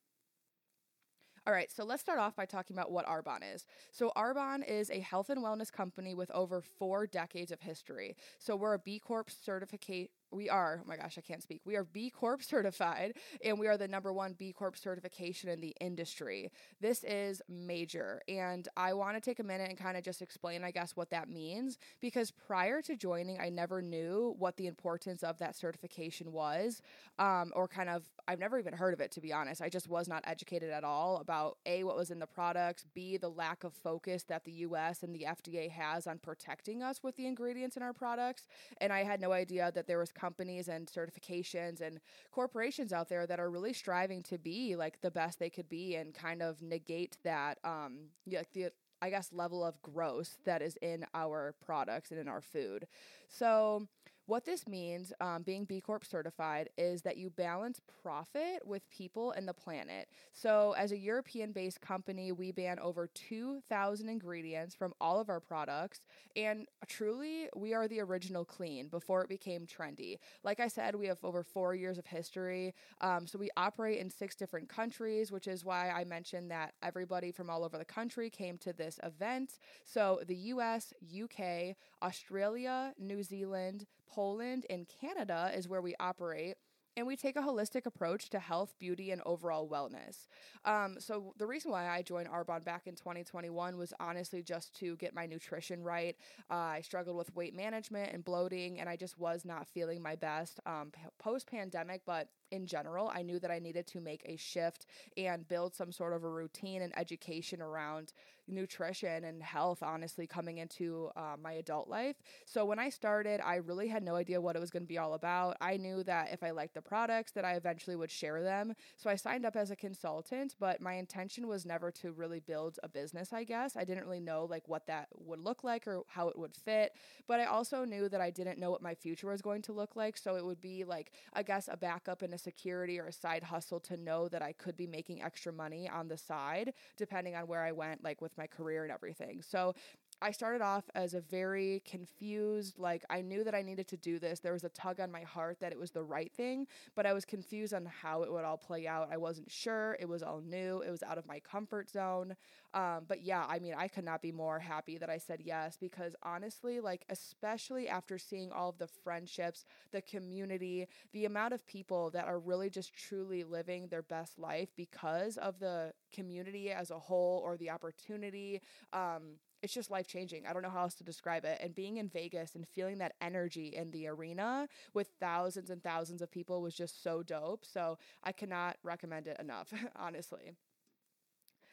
All 1.46 1.54
right, 1.54 1.70
so 1.72 1.84
let's 1.84 2.02
start 2.02 2.18
off 2.18 2.36
by 2.36 2.44
talking 2.44 2.76
about 2.76 2.92
what 2.92 3.06
Arbonne 3.06 3.54
is. 3.54 3.64
So, 3.92 4.12
Arbonne 4.14 4.62
is 4.68 4.90
a 4.90 5.00
health 5.00 5.30
and 5.30 5.42
wellness 5.42 5.72
company 5.72 6.14
with 6.14 6.30
over 6.32 6.60
four 6.60 7.06
decades 7.06 7.50
of 7.50 7.62
history. 7.62 8.14
So, 8.38 8.56
we're 8.56 8.74
a 8.74 8.78
B 8.78 8.98
Corp 8.98 9.30
certificate 9.30 10.10
we 10.32 10.48
are, 10.48 10.80
oh 10.82 10.88
my 10.88 10.96
gosh, 10.96 11.18
I 11.18 11.20
can't 11.20 11.42
speak. 11.42 11.60
We 11.64 11.76
are 11.76 11.84
B 11.84 12.10
Corp 12.10 12.42
certified 12.42 13.14
and 13.44 13.58
we 13.58 13.66
are 13.66 13.76
the 13.76 13.88
number 13.88 14.12
one 14.12 14.34
B 14.38 14.52
Corp 14.52 14.76
certification 14.76 15.48
in 15.48 15.60
the 15.60 15.74
industry. 15.80 16.50
This 16.80 17.04
is 17.04 17.42
major. 17.48 18.20
And 18.28 18.68
I 18.76 18.92
want 18.92 19.16
to 19.16 19.20
take 19.20 19.38
a 19.38 19.42
minute 19.42 19.68
and 19.68 19.78
kind 19.78 19.96
of 19.96 20.04
just 20.04 20.22
explain, 20.22 20.64
I 20.64 20.70
guess, 20.70 20.96
what 20.96 21.10
that 21.10 21.28
means 21.28 21.78
because 22.00 22.30
prior 22.30 22.82
to 22.82 22.96
joining, 22.96 23.40
I 23.40 23.48
never 23.48 23.82
knew 23.82 24.34
what 24.38 24.56
the 24.56 24.66
importance 24.66 25.22
of 25.22 25.38
that 25.38 25.56
certification 25.56 26.32
was 26.32 26.80
um, 27.18 27.52
or 27.54 27.68
kind 27.68 27.88
of, 27.88 28.04
I've 28.28 28.38
never 28.38 28.58
even 28.58 28.74
heard 28.74 28.94
of 28.94 29.00
it, 29.00 29.10
to 29.12 29.20
be 29.20 29.32
honest. 29.32 29.60
I 29.60 29.68
just 29.68 29.88
was 29.88 30.08
not 30.08 30.22
educated 30.26 30.70
at 30.70 30.84
all 30.84 31.18
about 31.18 31.58
A, 31.66 31.84
what 31.84 31.96
was 31.96 32.10
in 32.10 32.18
the 32.18 32.26
products, 32.26 32.84
B, 32.94 33.16
the 33.16 33.28
lack 33.30 33.64
of 33.64 33.74
focus 33.74 34.22
that 34.24 34.44
the 34.44 34.52
US 34.52 35.02
and 35.02 35.14
the 35.14 35.26
FDA 35.28 35.70
has 35.70 36.06
on 36.06 36.18
protecting 36.18 36.82
us 36.82 37.02
with 37.02 37.16
the 37.16 37.26
ingredients 37.26 37.76
in 37.76 37.82
our 37.82 37.92
products. 37.92 38.46
And 38.80 38.92
I 38.92 39.04
had 39.04 39.20
no 39.20 39.32
idea 39.32 39.72
that 39.74 39.86
there 39.86 39.98
was 39.98 40.12
companies 40.20 40.68
and 40.68 40.86
certifications 40.86 41.80
and 41.80 42.00
corporations 42.30 42.92
out 42.92 43.08
there 43.08 43.26
that 43.26 43.40
are 43.40 43.50
really 43.50 43.72
striving 43.72 44.22
to 44.22 44.38
be 44.38 44.76
like 44.76 45.00
the 45.00 45.10
best 45.10 45.38
they 45.38 45.50
could 45.50 45.68
be 45.68 45.96
and 45.96 46.14
kind 46.14 46.42
of 46.42 46.60
negate 46.60 47.16
that 47.24 47.58
um 47.64 48.08
like 48.30 48.52
the 48.52 48.70
I 49.02 49.08
guess 49.10 49.32
level 49.32 49.64
of 49.64 49.80
gross 49.80 50.38
that 50.44 50.60
is 50.60 50.76
in 50.82 51.06
our 51.14 51.54
products 51.64 52.10
and 52.10 52.20
in 52.20 52.28
our 52.28 52.42
food. 52.42 52.86
So 53.28 53.88
what 54.30 54.44
this 54.44 54.68
means, 54.68 55.12
um, 55.20 55.42
being 55.42 55.64
B 55.64 55.80
Corp 55.80 56.04
certified, 56.04 56.70
is 56.78 57.02
that 57.02 57.16
you 57.16 57.30
balance 57.30 57.80
profit 58.00 58.64
with 58.64 58.88
people 58.88 59.32
and 59.32 59.46
the 59.46 59.52
planet. 59.52 60.08
So, 60.32 60.72
as 60.78 60.92
a 60.92 60.96
European 60.96 61.50
based 61.50 61.80
company, 61.80 62.30
we 62.30 62.52
ban 62.52 62.78
over 62.78 63.08
2,000 63.08 64.08
ingredients 64.08 64.76
from 64.76 64.94
all 65.00 65.18
of 65.18 65.28
our 65.28 65.40
products. 65.40 66.02
And 66.36 66.68
truly, 66.86 67.48
we 67.56 67.74
are 67.74 67.88
the 67.88 68.00
original 68.00 68.44
clean 68.44 68.86
before 68.86 69.20
it 69.22 69.28
became 69.28 69.66
trendy. 69.66 70.18
Like 70.44 70.60
I 70.60 70.68
said, 70.68 70.94
we 70.94 71.08
have 71.08 71.18
over 71.24 71.42
four 71.42 71.74
years 71.74 71.98
of 71.98 72.06
history. 72.06 72.72
Um, 73.00 73.26
so, 73.26 73.36
we 73.36 73.50
operate 73.56 73.98
in 73.98 74.10
six 74.10 74.36
different 74.36 74.68
countries, 74.68 75.32
which 75.32 75.48
is 75.48 75.64
why 75.64 75.90
I 75.90 76.04
mentioned 76.04 76.52
that 76.52 76.74
everybody 76.84 77.32
from 77.32 77.50
all 77.50 77.64
over 77.64 77.78
the 77.78 77.84
country 77.84 78.30
came 78.30 78.58
to 78.58 78.72
this 78.72 79.00
event. 79.02 79.58
So, 79.84 80.20
the 80.24 80.36
US, 80.36 80.94
UK, 81.20 81.74
Australia, 82.00 82.94
New 82.96 83.24
Zealand, 83.24 83.86
Poland, 84.10 84.19
and 84.68 84.86
Canada 85.00 85.50
is 85.54 85.66
where 85.66 85.80
we 85.80 85.94
operate 85.98 86.56
and 86.96 87.06
we 87.06 87.16
take 87.16 87.36
a 87.36 87.40
holistic 87.40 87.86
approach 87.86 88.28
to 88.30 88.38
health, 88.38 88.74
beauty, 88.78 89.10
and 89.12 89.22
overall 89.24 89.68
wellness. 89.68 90.26
Um, 90.64 90.96
so 90.98 91.32
the 91.38 91.46
reason 91.46 91.70
why 91.70 91.88
I 91.88 92.02
joined 92.02 92.28
Arbonne 92.28 92.64
back 92.64 92.86
in 92.86 92.94
2021 92.96 93.78
was 93.78 93.94
honestly 93.98 94.42
just 94.42 94.74
to 94.80 94.96
get 94.96 95.14
my 95.14 95.24
nutrition 95.24 95.82
right. 95.82 96.16
Uh, 96.50 96.54
I 96.54 96.80
struggled 96.82 97.16
with 97.16 97.34
weight 97.34 97.54
management 97.54 98.12
and 98.12 98.24
bloating, 98.24 98.80
and 98.80 98.88
I 98.88 98.96
just 98.96 99.18
was 99.18 99.44
not 99.44 99.68
feeling 99.68 100.02
my 100.02 100.16
best 100.16 100.60
um, 100.66 100.90
post 101.18 101.46
pandemic. 101.50 102.02
But 102.04 102.28
in 102.50 102.66
general, 102.66 103.10
I 103.12 103.22
knew 103.22 103.38
that 103.40 103.50
I 103.50 103.58
needed 103.58 103.86
to 103.88 104.00
make 104.00 104.22
a 104.24 104.36
shift 104.36 104.86
and 105.16 105.46
build 105.46 105.74
some 105.74 105.92
sort 105.92 106.12
of 106.12 106.24
a 106.24 106.28
routine 106.28 106.82
and 106.82 106.96
education 106.98 107.62
around 107.62 108.12
nutrition 108.50 109.24
and 109.24 109.42
health, 109.42 109.82
honestly, 109.82 110.26
coming 110.26 110.58
into 110.58 111.10
uh, 111.16 111.36
my 111.40 111.52
adult 111.52 111.88
life. 111.88 112.16
So 112.44 112.64
when 112.64 112.78
I 112.78 112.88
started, 112.88 113.40
I 113.44 113.56
really 113.56 113.88
had 113.88 114.02
no 114.02 114.16
idea 114.16 114.40
what 114.40 114.56
it 114.56 114.60
was 114.60 114.70
going 114.70 114.82
to 114.82 114.88
be 114.88 114.98
all 114.98 115.14
about. 115.14 115.56
I 115.60 115.76
knew 115.76 116.02
that 116.04 116.32
if 116.32 116.42
I 116.42 116.50
liked 116.50 116.74
the 116.74 116.82
products, 116.82 117.32
that 117.32 117.44
I 117.44 117.54
eventually 117.54 117.96
would 117.96 118.10
share 118.10 118.42
them. 118.42 118.74
So 118.96 119.08
I 119.10 119.16
signed 119.16 119.46
up 119.46 119.56
as 119.56 119.70
a 119.70 119.76
consultant, 119.76 120.56
but 120.58 120.80
my 120.80 120.94
intention 120.94 121.46
was 121.46 121.64
never 121.64 121.90
to 121.92 122.12
really 122.12 122.40
build 122.40 122.78
a 122.82 122.88
business, 122.88 123.32
I 123.32 123.44
guess. 123.44 123.76
I 123.76 123.84
didn't 123.84 124.04
really 124.04 124.20
know 124.20 124.46
like 124.50 124.68
what 124.68 124.86
that 124.86 125.08
would 125.16 125.40
look 125.40 125.64
like 125.64 125.86
or 125.86 126.02
how 126.08 126.28
it 126.28 126.38
would 126.38 126.54
fit, 126.54 126.94
but 127.26 127.40
I 127.40 127.44
also 127.44 127.84
knew 127.84 128.08
that 128.08 128.20
I 128.20 128.30
didn't 128.30 128.58
know 128.58 128.70
what 128.70 128.82
my 128.82 128.94
future 128.94 129.28
was 129.28 129.42
going 129.42 129.62
to 129.62 129.72
look 129.72 129.96
like. 129.96 130.16
So 130.16 130.36
it 130.36 130.44
would 130.44 130.60
be 130.60 130.84
like, 130.84 131.12
I 131.32 131.42
guess, 131.42 131.68
a 131.70 131.76
backup 131.76 132.22
and 132.22 132.34
a 132.34 132.38
security 132.40 132.98
or 132.98 133.06
a 133.06 133.12
side 133.12 133.42
hustle 133.42 133.80
to 133.80 133.96
know 133.96 134.28
that 134.28 134.42
I 134.42 134.52
could 134.52 134.76
be 134.76 134.86
making 134.86 135.22
extra 135.22 135.52
money 135.52 135.88
on 135.88 136.08
the 136.08 136.16
side, 136.16 136.72
depending 136.96 137.34
on 137.36 137.46
where 137.46 137.62
I 137.62 137.72
went, 137.72 138.02
like 138.02 138.20
with 138.20 138.36
my 138.36 138.46
career 138.46 138.82
and 138.82 138.92
everything. 138.92 139.42
So 139.42 139.74
I 140.22 140.32
started 140.32 140.60
off 140.60 140.84
as 140.94 141.14
a 141.14 141.20
very 141.20 141.82
confused, 141.86 142.78
like 142.78 143.04
I 143.08 143.22
knew 143.22 143.42
that 143.42 143.54
I 143.54 143.62
needed 143.62 143.88
to 143.88 143.96
do 143.96 144.18
this. 144.18 144.40
There 144.40 144.52
was 144.52 144.64
a 144.64 144.68
tug 144.68 145.00
on 145.00 145.10
my 145.10 145.22
heart 145.22 145.60
that 145.60 145.72
it 145.72 145.78
was 145.78 145.92
the 145.92 146.02
right 146.02 146.30
thing, 146.30 146.66
but 146.94 147.06
I 147.06 147.14
was 147.14 147.24
confused 147.24 147.72
on 147.72 147.86
how 147.86 148.22
it 148.22 148.30
would 148.30 148.44
all 148.44 148.58
play 148.58 148.86
out. 148.86 149.08
I 149.10 149.16
wasn't 149.16 149.50
sure. 149.50 149.96
It 149.98 150.08
was 150.08 150.22
all 150.22 150.42
new. 150.42 150.82
It 150.82 150.90
was 150.90 151.02
out 151.02 151.16
of 151.16 151.26
my 151.26 151.40
comfort 151.40 151.88
zone. 151.88 152.36
Um, 152.74 153.06
but 153.08 153.22
yeah, 153.22 153.46
I 153.48 153.58
mean, 153.60 153.74
I 153.76 153.88
could 153.88 154.04
not 154.04 154.20
be 154.20 154.30
more 154.30 154.58
happy 154.58 154.98
that 154.98 155.08
I 155.08 155.16
said 155.16 155.40
yes 155.42 155.78
because 155.80 156.14
honestly, 156.22 156.80
like, 156.80 157.06
especially 157.08 157.88
after 157.88 158.18
seeing 158.18 158.52
all 158.52 158.68
of 158.68 158.78
the 158.78 158.88
friendships, 159.02 159.64
the 159.90 160.02
community, 160.02 160.86
the 161.12 161.24
amount 161.24 161.54
of 161.54 161.66
people 161.66 162.10
that 162.10 162.26
are 162.26 162.38
really 162.38 162.68
just 162.68 162.94
truly 162.94 163.42
living 163.42 163.88
their 163.88 164.02
best 164.02 164.38
life 164.38 164.68
because 164.76 165.38
of 165.38 165.58
the 165.60 165.92
community 166.12 166.70
as 166.70 166.90
a 166.90 166.98
whole 166.98 167.40
or 167.42 167.56
the 167.56 167.70
opportunity. 167.70 168.60
Um, 168.92 169.38
it's 169.62 169.72
just 169.72 169.90
life 169.90 170.06
changing. 170.06 170.46
I 170.46 170.52
don't 170.52 170.62
know 170.62 170.70
how 170.70 170.82
else 170.82 170.94
to 170.94 171.04
describe 171.04 171.44
it. 171.44 171.58
And 171.62 171.74
being 171.74 171.98
in 171.98 172.08
Vegas 172.08 172.54
and 172.54 172.66
feeling 172.66 172.98
that 172.98 173.14
energy 173.20 173.68
in 173.68 173.90
the 173.90 174.08
arena 174.08 174.68
with 174.94 175.08
thousands 175.20 175.70
and 175.70 175.82
thousands 175.82 176.22
of 176.22 176.30
people 176.30 176.62
was 176.62 176.74
just 176.74 177.02
so 177.02 177.22
dope. 177.22 177.64
So 177.64 177.98
I 178.22 178.32
cannot 178.32 178.76
recommend 178.82 179.26
it 179.26 179.38
enough, 179.40 179.72
honestly. 179.96 180.52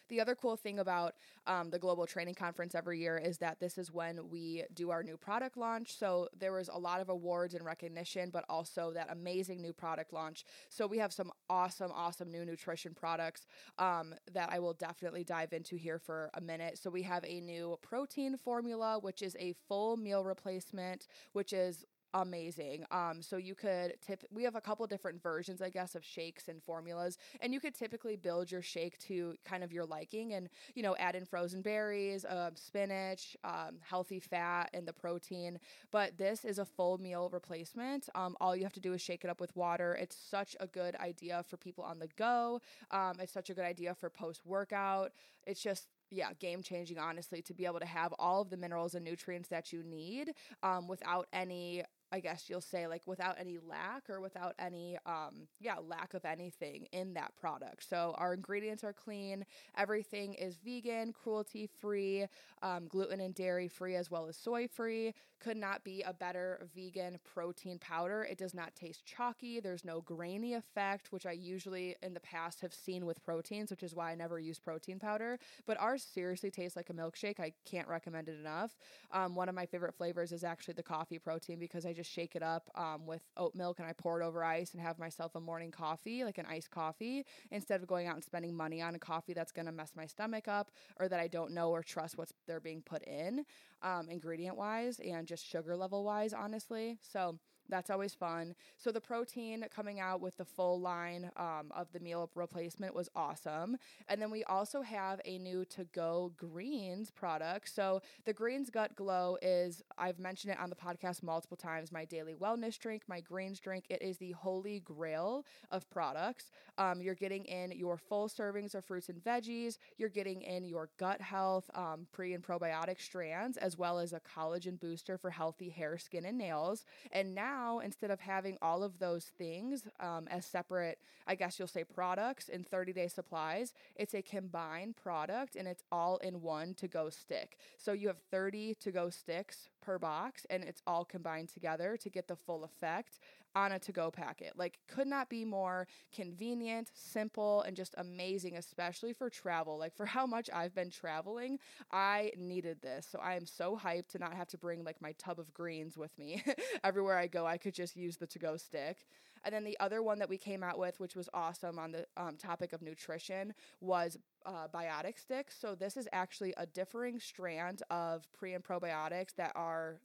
The 0.10 0.22
other 0.22 0.36
cool 0.36 0.56
thing 0.56 0.80
about 0.80 1.16
um, 1.46 1.70
the 1.70 1.80
Global 1.80 2.06
Training 2.06 2.36
Conference 2.36 2.76
every 2.76 3.00
year 3.00 3.18
is 3.18 3.38
that 3.40 3.60
this 3.60 3.78
is 3.78 3.92
when 3.92 4.30
we 4.30 4.64
do 4.74 4.90
our 4.90 5.04
new 5.04 5.18
product 5.18 5.58
launch. 5.58 5.98
So 5.98 6.30
there 6.38 6.54
was 6.54 6.70
a 6.70 6.78
lot 6.78 7.02
of 7.02 7.10
awards 7.10 7.54
and 7.54 7.66
recognition, 7.66 8.30
but 8.30 8.46
also 8.50 8.92
that 8.94 9.12
amazing 9.12 9.62
new 9.62 9.74
product 9.74 10.14
launch. 10.14 10.46
So 10.70 10.88
we 10.88 10.98
have 11.00 11.12
some 11.12 11.32
awesome, 11.50 11.92
awesome 11.94 12.32
new 12.32 12.46
nutrition 12.46 12.94
products 12.94 13.48
um, 13.80 14.14
that 14.34 14.50
I 14.52 14.60
will 14.60 14.74
definitely 14.74 15.24
dive 15.24 15.54
into 15.54 15.76
here 15.76 16.00
for 16.00 16.30
a 16.34 16.42
minute. 16.42 16.78
So 16.78 16.90
we 16.90 17.04
have 17.04 17.24
a 17.26 17.42
new 17.42 17.78
protein 17.82 18.38
formula, 18.38 19.00
which 19.00 19.22
is 19.22 19.36
a 19.40 19.54
full 19.68 19.98
meal 19.98 20.24
replacement, 20.24 21.08
which 21.34 21.54
is 21.54 21.86
amazing. 22.14 22.86
Um, 22.92 23.22
so 23.22 23.38
you 23.38 23.56
could 23.56 23.96
tip. 24.06 24.24
We 24.32 24.44
have 24.44 24.56
a 24.56 24.62
couple 24.62 24.86
different 24.88 25.22
versions, 25.22 25.62
I 25.62 25.70
guess, 25.70 25.96
of 25.96 26.04
shakes 26.04 26.48
and 26.48 26.62
formulas, 26.64 27.18
and 27.42 27.54
you 27.54 27.60
could 27.60 27.76
typically 27.76 28.16
build 28.16 28.52
your 28.52 28.62
shake 28.62 28.98
to 29.00 29.36
kind 29.46 29.64
of 29.64 29.72
your 29.72 29.86
liking, 29.86 30.34
and 30.34 30.50
you 30.76 30.84
know, 30.84 30.96
add 30.98 31.16
in 31.16 31.26
frozen 31.26 31.62
berries, 31.62 32.26
uh, 32.26 32.52
spinach, 32.56 33.36
um, 33.44 33.78
healthy 33.82 34.20
fat, 34.20 34.70
and 34.74 34.88
the 34.88 34.94
protein. 34.94 35.60
But 35.92 36.18
this 36.18 36.46
is 36.46 36.60
a 36.60 36.66
full 36.66 36.98
meal 36.98 37.30
replacement. 37.32 38.10
Um, 38.16 38.36
all 38.40 38.56
you 38.56 38.64
have 38.64 38.74
to 38.74 38.80
do 38.80 38.94
is 38.94 39.02
shake 39.02 39.24
it 39.24 39.30
up 39.30 39.42
with 39.42 39.56
water. 39.56 39.98
It's 40.00 40.16
such 40.16 40.56
a 40.60 40.68
good 40.68 40.96
idea 40.96 41.44
for 41.48 41.58
people 41.58 41.84
on 41.84 42.00
the 42.00 42.08
go. 42.18 42.62
Um, 42.92 43.18
it's 43.20 43.34
such 43.34 43.50
a 43.50 43.54
good 43.54 43.66
idea 43.66 43.94
for 43.96 44.10
post 44.10 44.46
workout. 44.46 45.12
It's 45.46 45.62
just 45.62 45.88
yeah, 46.10 46.30
game 46.40 46.62
changing, 46.64 46.98
honestly, 46.98 47.42
to 47.42 47.54
be 47.54 47.66
able 47.66 47.80
to 47.80 47.86
have 47.86 48.14
all 48.18 48.42
of 48.42 48.50
the 48.50 48.58
minerals 48.58 48.96
and 48.96 49.04
nutrients 49.04 49.50
that 49.50 49.74
you 49.74 49.84
need 49.84 50.34
um, 50.64 50.88
without 50.88 51.28
any 51.34 51.84
I 52.12 52.20
guess 52.20 52.50
you'll 52.50 52.62
say 52.62 52.88
like 52.88 53.02
without 53.06 53.36
any 53.40 53.58
lack 53.58 54.10
or 54.10 54.22
without 54.22 54.54
any 54.60 54.98
um 55.06 55.48
yeah, 55.60 55.76
lack 55.86 56.14
of 56.14 56.26
anything 56.26 56.88
in 56.92 57.14
that 57.16 57.36
product. 57.36 57.88
So 57.88 58.16
our 58.18 58.34
ingredients 58.34 58.84
are 58.84 58.94
clean, 58.94 59.46
everything 59.78 60.34
is 60.34 60.58
vegan, 60.58 61.14
cruelty 61.14 61.68
free, 61.68 62.26
um, 62.62 62.88
gluten 62.88 63.20
and 63.20 63.36
dairy 63.36 63.68
free 63.68 63.96
as 63.96 64.10
well 64.10 64.28
as 64.28 64.38
soy 64.38 64.68
free. 64.68 65.14
Could 65.40 65.58
not 65.58 65.84
be 65.84 66.02
a 66.02 66.14
better 66.14 66.68
vegan 66.76 67.20
protein 67.24 67.78
powder. 67.78 68.24
It 68.24 68.40
does 68.40 68.56
not 68.56 68.76
taste 68.76 69.06
chalky. 69.06 69.60
There's 69.60 69.86
no 69.86 70.02
grainy 70.02 70.56
effect, 70.56 71.12
which 71.12 71.28
I 71.28 71.34
usually 71.34 71.96
in 72.02 72.16
the 72.16 72.20
past 72.20 72.62
have 72.62 72.74
seen 72.74 73.06
with 73.06 73.24
proteins, 73.24 73.70
which 73.70 73.84
is 73.84 73.94
why 73.94 74.12
I 74.12 74.16
never 74.16 74.40
use 74.40 74.58
protein 74.58 74.98
powder. 74.98 75.38
But 75.68 75.80
ours 75.80 76.04
seriously 76.04 76.50
tastes 76.50 76.76
like 76.76 76.90
a 76.90 76.94
milkshake. 76.94 77.40
I 77.40 77.54
can't 77.70 77.88
recommend 77.88 78.30
it 78.30 78.40
enough. 78.40 78.76
Um, 79.12 79.36
one 79.36 79.48
of 79.48 79.54
my 79.54 79.68
favorite 79.68 79.94
flavors 79.94 80.32
is 80.32 80.44
actually 80.44 80.74
the 80.74 80.84
coffee 80.84 81.20
protein 81.20 81.60
because 81.60 81.86
I 81.86 81.94
just 81.94 82.12
shake 82.12 82.36
it 82.36 82.42
up 82.42 82.70
um, 82.76 83.06
with 83.06 83.22
oat 83.38 83.54
milk 83.54 83.78
and 83.78 83.88
I 83.88 83.94
pour 83.94 84.20
it 84.20 84.26
over 84.26 84.44
ice 84.44 84.74
and 84.74 84.82
have 84.82 84.98
myself 84.98 85.36
a 85.36 85.40
morning 85.40 85.70
coffee, 85.70 86.24
like 86.24 86.40
an 86.40 86.48
iced 86.48 86.72
coffee, 86.72 87.26
instead 87.52 87.82
of 87.82 87.88
going 87.88 88.08
out 88.08 88.16
and 88.16 88.24
spending 88.24 88.56
money 88.56 88.82
on 88.82 88.96
a 88.96 89.00
coffee 89.00 89.34
that's 89.34 89.52
going 89.52 89.68
to 89.68 89.72
mess 89.72 89.92
my 89.96 90.08
stomach 90.08 90.48
up 90.48 90.72
or 91.00 91.08
that 91.08 91.20
I 91.20 91.28
don't 91.28 91.52
know 91.52 91.70
or 91.70 91.84
trust 91.84 92.18
what's 92.18 92.34
they're 92.48 92.60
being 92.60 92.82
put 92.82 93.04
in 93.04 93.46
um, 93.82 94.10
ingredient 94.10 94.58
wise 94.58 95.00
and 95.00 95.27
just 95.28 95.46
sugar 95.46 95.76
level 95.76 96.04
wise, 96.04 96.34
honestly. 96.34 97.00
So 97.02 97.40
that's 97.70 97.90
always 97.90 98.14
fun. 98.14 98.56
So 98.78 98.92
the 98.92 99.02
protein 99.02 99.66
coming 99.74 100.00
out 100.00 100.22
with 100.22 100.38
the 100.38 100.46
full 100.46 100.80
line 100.80 101.32
um, 101.38 101.72
of 101.76 101.88
the 101.94 102.00
meal 102.00 102.30
replacement 102.36 102.96
was 102.96 103.10
awesome. 103.16 103.78
And 104.08 104.22
then 104.22 104.32
we 104.32 104.44
also 104.46 104.82
have 104.82 105.20
a 105.26 105.38
new 105.38 105.66
to 105.66 105.84
go 105.86 106.32
greens 106.38 107.12
product. 107.12 107.74
So 107.74 108.02
the 108.26 108.34
greens 108.34 108.70
gut 108.70 108.96
glow 108.96 109.38
is 109.42 109.82
I've 109.98 110.20
mentioned 110.20 110.54
it 110.54 110.60
on 110.60 110.70
the 110.70 110.76
podcast 110.76 111.24
multiple 111.24 111.58
times. 111.58 111.92
My 111.92 112.06
daily 112.06 112.34
wellness 112.34 112.78
drink, 112.78 113.04
my 113.08 113.20
greens 113.20 113.60
drink. 113.60 113.86
It 113.90 114.02
is 114.02 114.18
the 114.18 114.32
holy 114.32 114.80
grail 114.80 115.46
of 115.72 115.90
products. 115.90 116.52
Um, 116.78 117.02
you're 117.02 117.16
getting 117.16 117.46
in 117.46 117.72
your 117.72 117.98
full 117.98 118.30
servings 118.30 118.76
of 118.76 118.86
fruits 118.86 119.10
and 119.10 119.24
veggies. 119.24 119.78
You're 119.98 120.10
getting 120.10 120.42
in 120.42 120.64
your 120.64 120.90
gut 120.98 121.22
health, 121.22 121.70
um, 121.74 122.08
pre 122.12 122.34
and 122.34 122.44
probiotic 122.44 123.02
strands, 123.02 123.58
as 123.58 123.78
well 123.78 124.00
as 124.00 124.14
a 124.14 124.22
collagen 124.22 124.80
booster 124.80 125.18
for 125.18 125.30
healthy 125.30 125.70
hair, 125.70 125.98
skin, 125.98 126.26
and 126.26 126.38
nails. 126.38 126.86
And 127.12 127.34
now 127.34 127.57
now, 127.58 127.80
instead 127.80 128.12
of 128.12 128.20
having 128.20 128.58
all 128.62 128.84
of 128.84 129.00
those 129.00 129.26
things 129.26 129.84
um, 130.00 130.28
as 130.30 130.46
separate, 130.46 131.00
I 131.26 131.36
guess 131.36 131.58
you'll 131.58 131.68
say 131.68 131.84
products 131.84 132.50
in 132.50 132.64
30 132.64 132.94
day 132.94 133.08
supplies, 133.08 133.74
it's 133.96 134.14
a 134.14 134.22
combined 134.22 134.96
product 134.96 135.56
and 135.56 135.68
it's 135.68 135.84
all 135.92 136.18
in 136.18 136.42
one 136.42 136.74
to 136.76 136.88
go 136.88 137.10
stick. 137.10 137.58
So 137.78 137.94
you 137.94 138.08
have 138.08 138.20
30 138.32 138.76
to 138.76 138.92
go 138.92 139.10
sticks 139.10 139.70
per 139.88 139.98
box 139.98 140.46
and 140.50 140.66
it's 140.66 140.82
all 140.86 141.06
combined 141.06 141.48
together 141.48 141.96
to 141.96 142.10
get 142.10 142.28
the 142.28 142.36
full 142.36 142.66
effect 142.66 143.20
on 143.56 143.72
a 143.72 143.80
to 143.80 143.94
go 143.94 144.12
packet. 144.12 144.52
Like, 144.58 144.80
could 144.90 145.08
not 145.08 145.30
be 145.30 145.46
more 145.46 145.88
convenient, 146.14 146.92
simple, 146.94 147.62
and 147.62 147.74
just 147.74 147.96
amazing, 147.98 148.58
especially 148.58 149.14
for 149.14 149.30
travel. 149.30 149.80
Like, 149.80 149.96
for 149.96 150.06
how 150.06 150.26
much 150.26 150.50
I've 150.54 150.76
been 150.76 150.90
traveling, 150.90 151.58
I 151.90 152.34
needed 152.38 152.82
this. 152.82 153.08
So 153.10 153.20
I 153.20 153.36
am 153.36 153.46
so 153.46 153.80
hyped 153.82 154.10
to 154.10 154.20
not 154.20 154.34
have 154.34 154.50
to 154.50 154.58
bring 154.58 154.84
like 154.84 155.02
my 155.02 155.14
tub 155.18 155.40
of 155.40 155.54
greens 155.54 155.98
with 155.98 156.16
me 156.18 156.44
everywhere 156.84 157.18
I 157.18 157.28
go. 157.28 157.46
I 157.46 157.58
could 157.58 157.74
just 157.74 157.96
use 157.96 158.18
the 158.18 158.28
to 158.28 158.40
go 158.40 158.58
stick. 158.58 159.08
And 159.48 159.56
then 159.56 159.64
the 159.64 159.80
other 159.80 160.04
one 160.04 160.20
that 160.20 160.28
we 160.28 160.38
came 160.38 160.62
out 160.62 160.78
with, 160.78 161.00
which 161.00 161.16
was 161.16 161.30
awesome 161.34 161.80
on 161.80 161.94
the 161.94 162.06
um, 162.18 162.36
topic 162.36 162.74
of 162.74 162.82
nutrition, 162.82 163.54
was 163.80 164.18
uh, 164.46 164.68
biotic 164.74 165.18
sticks. 165.18 165.56
So 165.58 165.74
this 165.74 165.96
is 165.96 166.06
actually 166.12 166.54
a 166.58 166.66
differing 166.66 167.18
strand 167.18 167.82
of 167.90 168.28
pre 168.34 168.56
and 168.56 168.62
probiotics 168.62 169.36
that 169.38 169.54
are 169.56 170.02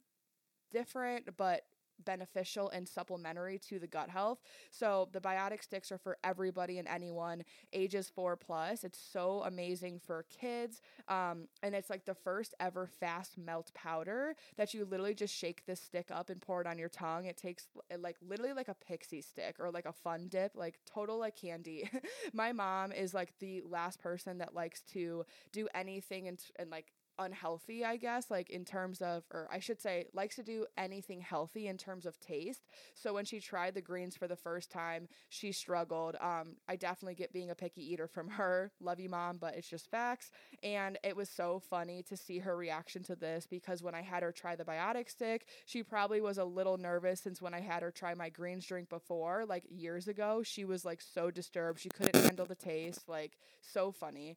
different 0.71 1.29
but 1.37 1.65
beneficial 2.05 2.69
and 2.69 2.87
supplementary 2.87 3.57
to 3.59 3.79
the 3.79 3.87
gut 3.87 4.09
health. 4.09 4.39
So 4.71 5.09
the 5.11 5.21
biotic 5.21 5.63
sticks 5.63 5.91
are 5.91 5.97
for 5.97 6.17
everybody 6.23 6.77
and 6.77 6.87
anyone 6.87 7.43
ages 7.71 8.09
four 8.13 8.35
plus. 8.35 8.83
It's 8.83 8.99
so 8.99 9.43
amazing 9.45 9.99
for 9.99 10.25
kids. 10.29 10.81
Um, 11.07 11.47
and 11.61 11.75
it's 11.75 11.89
like 11.89 12.05
the 12.05 12.15
first 12.15 12.53
ever 12.59 12.87
fast 12.87 13.37
melt 13.37 13.73
powder 13.73 14.35
that 14.57 14.73
you 14.73 14.85
literally 14.85 15.13
just 15.13 15.33
shake 15.33 15.65
this 15.65 15.81
stick 15.81 16.09
up 16.11 16.29
and 16.29 16.41
pour 16.41 16.61
it 16.61 16.67
on 16.67 16.77
your 16.77 16.89
tongue. 16.89 17.25
It 17.25 17.37
takes 17.37 17.67
like 17.99 18.17
literally 18.21 18.53
like 18.53 18.67
a 18.67 18.75
pixie 18.75 19.21
stick 19.21 19.55
or 19.59 19.71
like 19.71 19.85
a 19.85 19.93
fun 19.93 20.27
dip, 20.29 20.51
like 20.55 20.79
total 20.85 21.19
like 21.19 21.35
candy. 21.35 21.89
My 22.33 22.51
mom 22.51 22.91
is 22.91 23.13
like 23.13 23.33
the 23.39 23.61
last 23.69 23.99
person 23.99 24.39
that 24.39 24.53
likes 24.53 24.81
to 24.93 25.25
do 25.51 25.67
anything 25.73 26.27
and, 26.27 26.39
and 26.57 26.69
like 26.69 26.93
unhealthy, 27.19 27.85
I 27.85 27.97
guess, 27.97 28.29
like 28.29 28.49
in 28.49 28.65
terms 28.65 29.01
of, 29.01 29.23
or 29.31 29.47
I 29.51 29.59
should 29.59 29.81
say, 29.81 30.05
likes 30.13 30.35
to 30.37 30.43
do 30.43 30.65
anything 30.77 31.21
healthy 31.21 31.67
in 31.67 31.77
terms 31.77 32.05
of 32.05 32.19
taste. 32.19 32.65
So 32.95 33.13
when 33.13 33.25
she 33.25 33.39
tried 33.39 33.75
the 33.75 33.81
greens 33.81 34.15
for 34.15 34.27
the 34.27 34.35
first 34.35 34.71
time, 34.71 35.07
she 35.29 35.51
struggled. 35.51 36.15
Um, 36.21 36.55
I 36.67 36.75
definitely 36.75 37.15
get 37.15 37.33
being 37.33 37.49
a 37.49 37.55
picky 37.55 37.81
eater 37.93 38.07
from 38.07 38.29
her. 38.29 38.71
Love 38.81 38.99
you, 38.99 39.09
mom, 39.09 39.37
but 39.37 39.55
it's 39.55 39.69
just 39.69 39.89
facts. 39.89 40.31
And 40.61 40.97
it 41.03 41.15
was 41.15 41.29
so 41.29 41.59
funny 41.59 42.03
to 42.03 42.17
see 42.17 42.39
her 42.39 42.55
reaction 42.55 43.03
to 43.03 43.15
this 43.15 43.47
because 43.47 43.83
when 43.83 43.95
I 43.95 44.01
had 44.01 44.23
her 44.23 44.31
try 44.31 44.55
the 44.55 44.65
biotic 44.65 45.09
stick, 45.09 45.47
she 45.65 45.83
probably 45.83 46.21
was 46.21 46.37
a 46.37 46.45
little 46.45 46.77
nervous 46.77 47.21
since 47.21 47.41
when 47.41 47.53
I 47.53 47.61
had 47.61 47.83
her 47.83 47.91
try 47.91 48.13
my 48.13 48.29
greens 48.29 48.65
drink 48.65 48.89
before, 48.89 49.45
like 49.47 49.63
years 49.69 50.07
ago, 50.07 50.41
she 50.43 50.65
was 50.65 50.85
like 50.85 51.01
so 51.01 51.31
disturbed. 51.31 51.79
She 51.79 51.89
couldn't 51.89 52.23
handle 52.23 52.45
the 52.45 52.55
taste. 52.55 53.07
Like, 53.07 53.37
so 53.61 53.91
funny. 53.91 54.35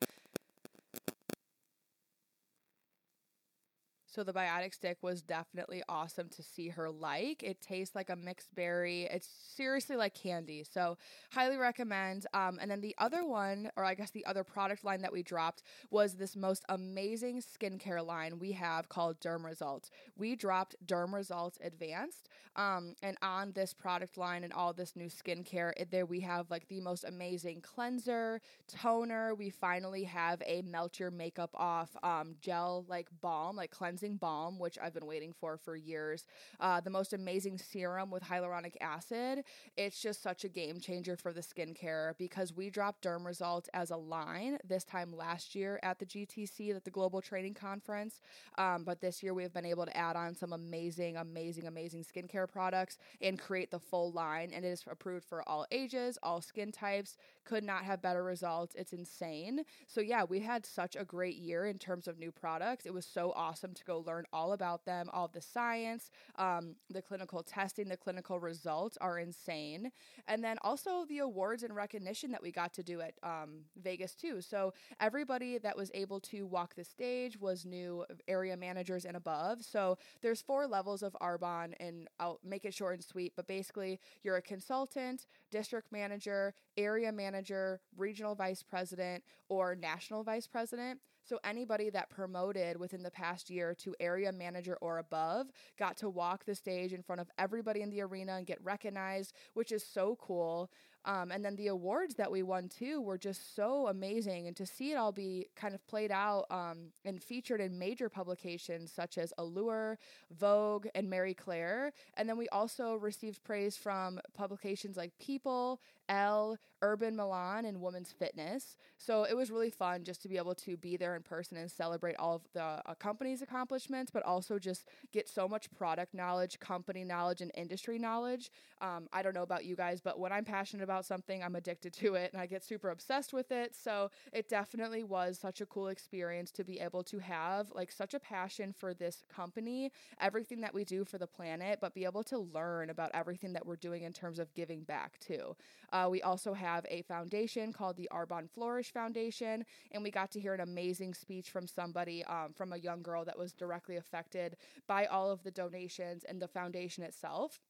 So 4.17 4.25
the 4.25 4.33
biotic 4.33 4.73
stick 4.73 4.97
was 5.03 5.21
definitely 5.21 5.83
awesome 5.91 6.31
to 6.31 6.43
see 6.43 6.69
her 6.71 6.91
like. 6.91 7.43
It 7.43 7.61
tastes 7.61 7.95
like 7.95 8.09
a 8.09 8.17
mixed 8.17 8.55
berry. 8.55 9.03
It's 9.03 9.29
seriously 9.55 9.95
like 9.95 10.15
candy. 10.15 10.65
So 10.65 10.97
highly 11.33 11.59
recommend. 11.59 12.27
Um, 12.33 12.59
and 12.59 12.71
then 12.71 12.81
the 12.81 12.95
other 12.97 13.27
one, 13.27 13.71
or 13.77 13.85
I 13.85 13.93
guess 13.93 14.13
the 14.13 14.25
other 14.25 14.43
product 14.43 14.85
line 14.85 15.03
that 15.03 15.13
we 15.13 15.23
dropped 15.23 15.63
was 15.91 16.15
this 16.15 16.35
most 16.35 16.65
amazing 16.71 17.43
skincare 17.43 18.05
line 18.05 18.39
we 18.39 18.53
have 18.53 18.89
called 18.89 19.21
Derm 19.21 19.45
Results. 19.45 19.91
We 20.17 20.35
dropped 20.35 20.77
Derm 20.87 21.13
Results 21.13 21.59
Advanced. 21.63 22.31
Um, 22.57 22.95
and 23.03 23.19
on 23.21 23.53
this 23.53 23.75
product 23.75 24.17
line 24.17 24.43
and 24.43 24.53
all 24.53 24.73
this 24.73 24.97
new 24.97 25.09
skincare, 25.09 25.73
it, 25.77 25.91
there 25.91 26.07
we 26.07 26.21
have 26.21 26.51
like 26.51 26.67
the 26.69 26.81
most 26.81 27.05
amazing 27.05 27.61
cleanser, 27.61 28.41
toner. 28.67 29.35
We 29.35 29.51
finally 29.51 30.05
have 30.05 30.43
a 30.47 30.63
melt 30.63 30.99
your 30.99 31.11
makeup 31.11 31.51
off 31.55 31.95
um, 32.03 32.37
gel 32.41 32.87
like 32.89 33.09
balm, 33.21 33.57
like 33.57 33.71
cleansing 33.71 34.06
cleansing 34.07 34.17
balm, 34.19 34.59
which 34.59 34.79
I've 34.83 34.95
been 34.95 35.07
waiting 35.07 35.33
for 35.33 35.57
for 35.57 35.77
years. 35.77 36.25
Uh, 36.61 36.81
the 36.81 36.91
most 36.91 37.13
amazing 37.13 37.59
serum 37.59 38.11
with 38.11 38.23
hyaluronic 38.23 38.75
acid. 38.81 39.45
It's 39.77 40.01
just 40.01 40.23
such 40.23 40.45
a 40.45 40.49
game 40.49 40.81
changer 40.81 41.17
for 41.17 41.33
the 41.33 41.41
skincare 41.41 42.13
because 42.19 42.53
we 42.53 42.71
dropped 42.71 43.05
Derm 43.05 43.25
Results 43.25 43.69
as 43.75 43.91
a 43.91 43.97
line 43.97 44.59
this 44.67 44.85
time 44.85 45.17
last 45.17 45.55
year 45.55 45.81
at 45.83 45.99
the 45.99 46.07
GTC, 46.07 46.75
at 46.75 46.85
the 46.85 46.91
Global 46.91 47.21
Training 47.21 47.55
Conference. 47.55 48.21
Um, 48.59 48.85
but 48.85 49.01
this 49.01 49.23
year 49.23 49.35
we 49.35 49.43
have 49.43 49.55
been 49.55 49.67
able 49.67 49.87
to 49.87 49.97
add 49.97 50.17
on 50.17 50.35
some 50.35 50.53
amazing, 50.53 51.17
amazing, 51.17 51.67
amazing 51.67 52.05
skincare 52.05 52.49
products 52.49 52.99
and 53.21 53.39
create 53.39 53.71
the 53.71 53.81
full 53.81 54.13
line. 54.13 54.51
And 54.55 54.65
it 54.65 54.69
is 54.69 54.85
approved 54.89 55.25
for 55.25 55.47
all 55.49 55.67
ages, 55.71 56.19
all 56.23 56.41
skin 56.41 56.73
types. 56.73 57.17
Could 57.47 57.63
not 57.63 57.85
have 57.85 58.03
better 58.03 58.25
results. 58.25 58.75
It's 58.75 58.93
insane. 58.93 59.63
So, 59.87 60.01
yeah, 60.01 60.25
we 60.25 60.41
had 60.41 60.67
such 60.67 60.97
a 60.97 61.05
great 61.05 61.37
year 61.37 61.67
in 61.67 61.79
terms 61.79 62.09
of 62.09 62.19
new 62.19 62.33
products. 62.33 62.87
It 62.87 62.93
was 62.93 63.07
so 63.07 63.33
awesome 63.37 63.73
to 63.73 63.85
go 63.85 64.03
learn 64.05 64.25
all 64.33 64.53
about 64.53 64.85
them, 64.85 65.09
all 65.13 65.29
the 65.29 65.41
science, 65.41 66.11
um, 66.37 66.75
the 66.91 67.01
clinical 67.01 67.45
testing, 67.45 67.89
the 67.89 67.97
clinical 67.97 68.41
results 68.41 68.99
are 69.01 69.21
insane. 69.21 69.93
And 70.27 70.43
then 70.43 70.59
also 70.63 71.05
the 71.09 71.21
awards 71.21 71.63
and 71.63 71.75
recognition 71.75 72.33
that 72.33 72.43
we 72.43 72.51
got 72.51 72.75
to 72.75 72.83
do 72.83 73.01
at 73.01 73.15
um, 73.23 73.61
Vegas 73.81 74.15
too. 74.15 74.41
So 74.41 74.75
everybody 74.99 75.59
that 75.59 75.77
was 75.77 75.93
able 75.95 76.19
to 76.21 76.47
walk 76.47 76.75
the 76.75 76.83
stage 76.83 77.39
was 77.39 77.65
new 77.65 78.05
area 78.27 78.57
managers 78.57 79.05
and 79.05 79.17
above. 79.17 79.63
So 79.63 79.99
there's 80.21 80.43
four 80.43 80.67
levels 80.67 81.05
of 81.05 81.17
Arbonne, 81.23 81.75
and 81.79 82.09
I'll 82.19 82.41
make 82.45 82.65
it 82.65 82.75
short 82.75 82.95
and 82.95 83.05
sweet. 83.05 83.35
But 83.37 83.47
basically, 83.47 84.01
you're 84.25 84.37
a 84.37 84.43
consultant, 84.43 85.27
district 85.53 85.93
manager, 85.93 86.55
area 86.77 87.13
manager, 87.13 87.81
regional 87.97 88.35
vice 88.35 88.63
president, 88.63 89.23
or 89.49 89.75
national 89.75 90.23
vice 90.23 90.47
president. 90.47 91.01
So 91.25 91.41
anybody 91.43 91.91
that 91.91 92.09
promoted 92.09 92.79
within 92.79 93.03
the 93.03 93.11
past 93.11 93.51
year 93.51 93.75
to 93.81 93.97
area 93.99 94.31
manager 94.31 94.79
or 94.81 94.99
above 94.99 95.49
got 95.77 95.97
to 95.99 96.09
walk 96.09 96.45
the 96.45 96.55
stage 96.55 96.93
in 96.93 97.03
front 97.03 97.21
of 97.21 97.29
everybody 97.37 97.83
in 97.83 97.91
the 97.91 98.01
arena 98.01 98.37
and 98.37 98.47
get 98.47 98.63
recognized, 98.63 99.35
which 99.55 99.73
is 99.73 99.85
so 99.85 100.17
cool. 100.21 100.71
Um, 101.07 101.31
and 101.31 101.45
then 101.45 101.55
the 101.55 101.69
awards 101.69 102.17
that 102.17 102.31
we 102.31 102.43
won 102.43 102.69
too 102.69 103.01
were 103.01 103.17
just 103.17 103.55
so 103.55 103.87
amazing. 103.87 104.49
And 104.49 104.57
to 104.57 104.67
see 104.67 104.91
it 104.93 104.97
all 104.97 105.13
be 105.13 105.47
kind 105.55 105.75
of 105.75 105.87
played 105.87 106.11
out 106.11 106.47
um, 106.51 106.89
and 107.05 107.23
featured 107.23 107.61
in 107.61 107.79
major 107.79 108.09
publications 108.09 108.93
such 108.93 109.17
as 109.17 109.33
Allure, 109.39 109.99
Vogue, 110.39 110.89
and 110.95 111.09
Marie 111.09 111.35
Claire. 111.35 111.93
And 112.17 112.29
then 112.29 112.37
we 112.37 112.49
also 112.49 112.97
received 112.97 113.45
praise 113.45 113.77
from 113.77 114.21
publications 114.35 114.97
like 114.97 115.17
People, 115.19 115.81
Elle, 116.09 116.59
Urban 116.83 117.17
Milan, 117.17 117.65
and 117.65 117.81
Women's 117.81 118.13
Fitness. 118.13 118.77
So 118.99 119.25
it 119.25 119.37
was 119.37 119.51
really 119.51 119.71
fun 119.71 120.05
just 120.05 120.23
to 120.23 120.29
be 120.29 120.37
able 120.37 120.55
to 120.57 120.77
be 120.77 120.97
there 120.97 121.15
in 121.17 121.23
person 121.23 121.57
and 121.57 121.71
celebrate 121.71 122.17
all 122.17 122.35
of 122.35 122.43
the 122.53 122.63
uh, 122.63 122.95
company's 122.99 123.43
accomplishments, 123.43 124.11
but 124.11 124.23
also 124.25 124.59
just 124.59 124.89
get 125.13 125.29
so 125.29 125.49
much 125.49 125.71
product 125.71 126.15
knowledge, 126.15 126.59
company 126.59 127.05
knowledge, 127.05 127.41
and 127.41 127.51
industry 127.55 127.99
knowledge. 127.99 128.51
Um, 128.81 129.09
I 129.13 129.23
don't 129.23 129.35
know 129.35 129.43
about 129.43 129.65
you 129.65 129.77
guys, 129.77 130.01
but 130.01 130.19
when 130.19 130.33
I'm 130.33 130.45
passionate 130.45 130.83
about 130.83 130.96
something, 131.05 131.43
I'm 131.43 131.57
addicted 131.57 131.93
to 131.95 132.15
it 132.15 132.33
and 132.33 132.41
I 132.41 132.47
get 132.47 132.65
super 132.65 132.91
obsessed 132.91 133.33
with 133.33 133.53
it. 133.53 133.75
So 133.75 134.11
it 134.33 134.49
definitely 134.49 135.05
was 135.05 135.39
such 135.39 135.61
a 135.61 135.67
cool 135.67 135.89
experience 135.89 136.51
to 136.53 136.65
be 136.65 136.81
able 136.81 137.03
to 137.05 137.19
have 137.19 137.71
like 137.73 137.93
such 137.93 138.15
a 138.15 138.21
passion 138.21 138.73
for 138.73 138.95
this 138.95 139.25
company, 139.35 139.93
everything 140.21 140.61
that 140.61 140.75
we 140.75 140.85
do 140.85 141.05
for 141.05 141.19
the 141.19 141.27
planet, 141.27 141.79
but 141.81 141.95
be 141.95 142.05
able 142.05 142.25
to 142.25 142.39
learn 142.39 142.91
about 142.91 143.11
everything 143.15 143.53
that 143.53 143.67
we're 143.67 143.77
doing 143.77 144.03
in 144.03 144.13
terms 144.13 144.39
of 144.39 144.53
giving 144.55 144.83
back 144.83 145.19
too. 145.19 145.57
Uh, 145.93 146.09
we 146.11 146.23
also 146.23 146.53
have 146.55 146.85
a 146.89 147.03
foundation 147.03 147.73
called 147.73 147.97
the 147.97 148.09
Arbonne 148.13 148.51
Flourish 148.51 148.93
Foundation, 148.93 149.65
and 149.93 150.03
we 150.03 150.11
got 150.11 150.31
to 150.33 150.41
hear 150.41 150.55
an 150.55 150.61
amazing 150.61 151.15
speech 151.15 151.51
from 151.51 151.67
somebody, 151.67 152.25
um, 152.25 152.53
from 152.55 152.73
a 152.73 152.77
young 152.77 153.03
girl 153.03 153.25
that 153.25 153.39
was 153.39 153.53
directly 153.53 153.97
affected 153.97 154.57
by 154.87 155.07
all 155.07 155.31
of 155.31 155.43
the 155.43 155.51
donations 155.51 156.25
and 156.25 156.41
the 156.41 156.49
foundation 156.49 157.05
itself. 157.05 157.61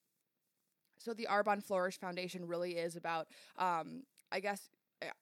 So 0.98 1.14
the 1.14 1.28
Arbonne 1.30 1.62
Flourish 1.62 1.98
Foundation 1.98 2.46
really 2.46 2.72
is 2.72 2.96
about, 2.96 3.28
um, 3.58 4.02
I 4.32 4.40
guess, 4.40 4.68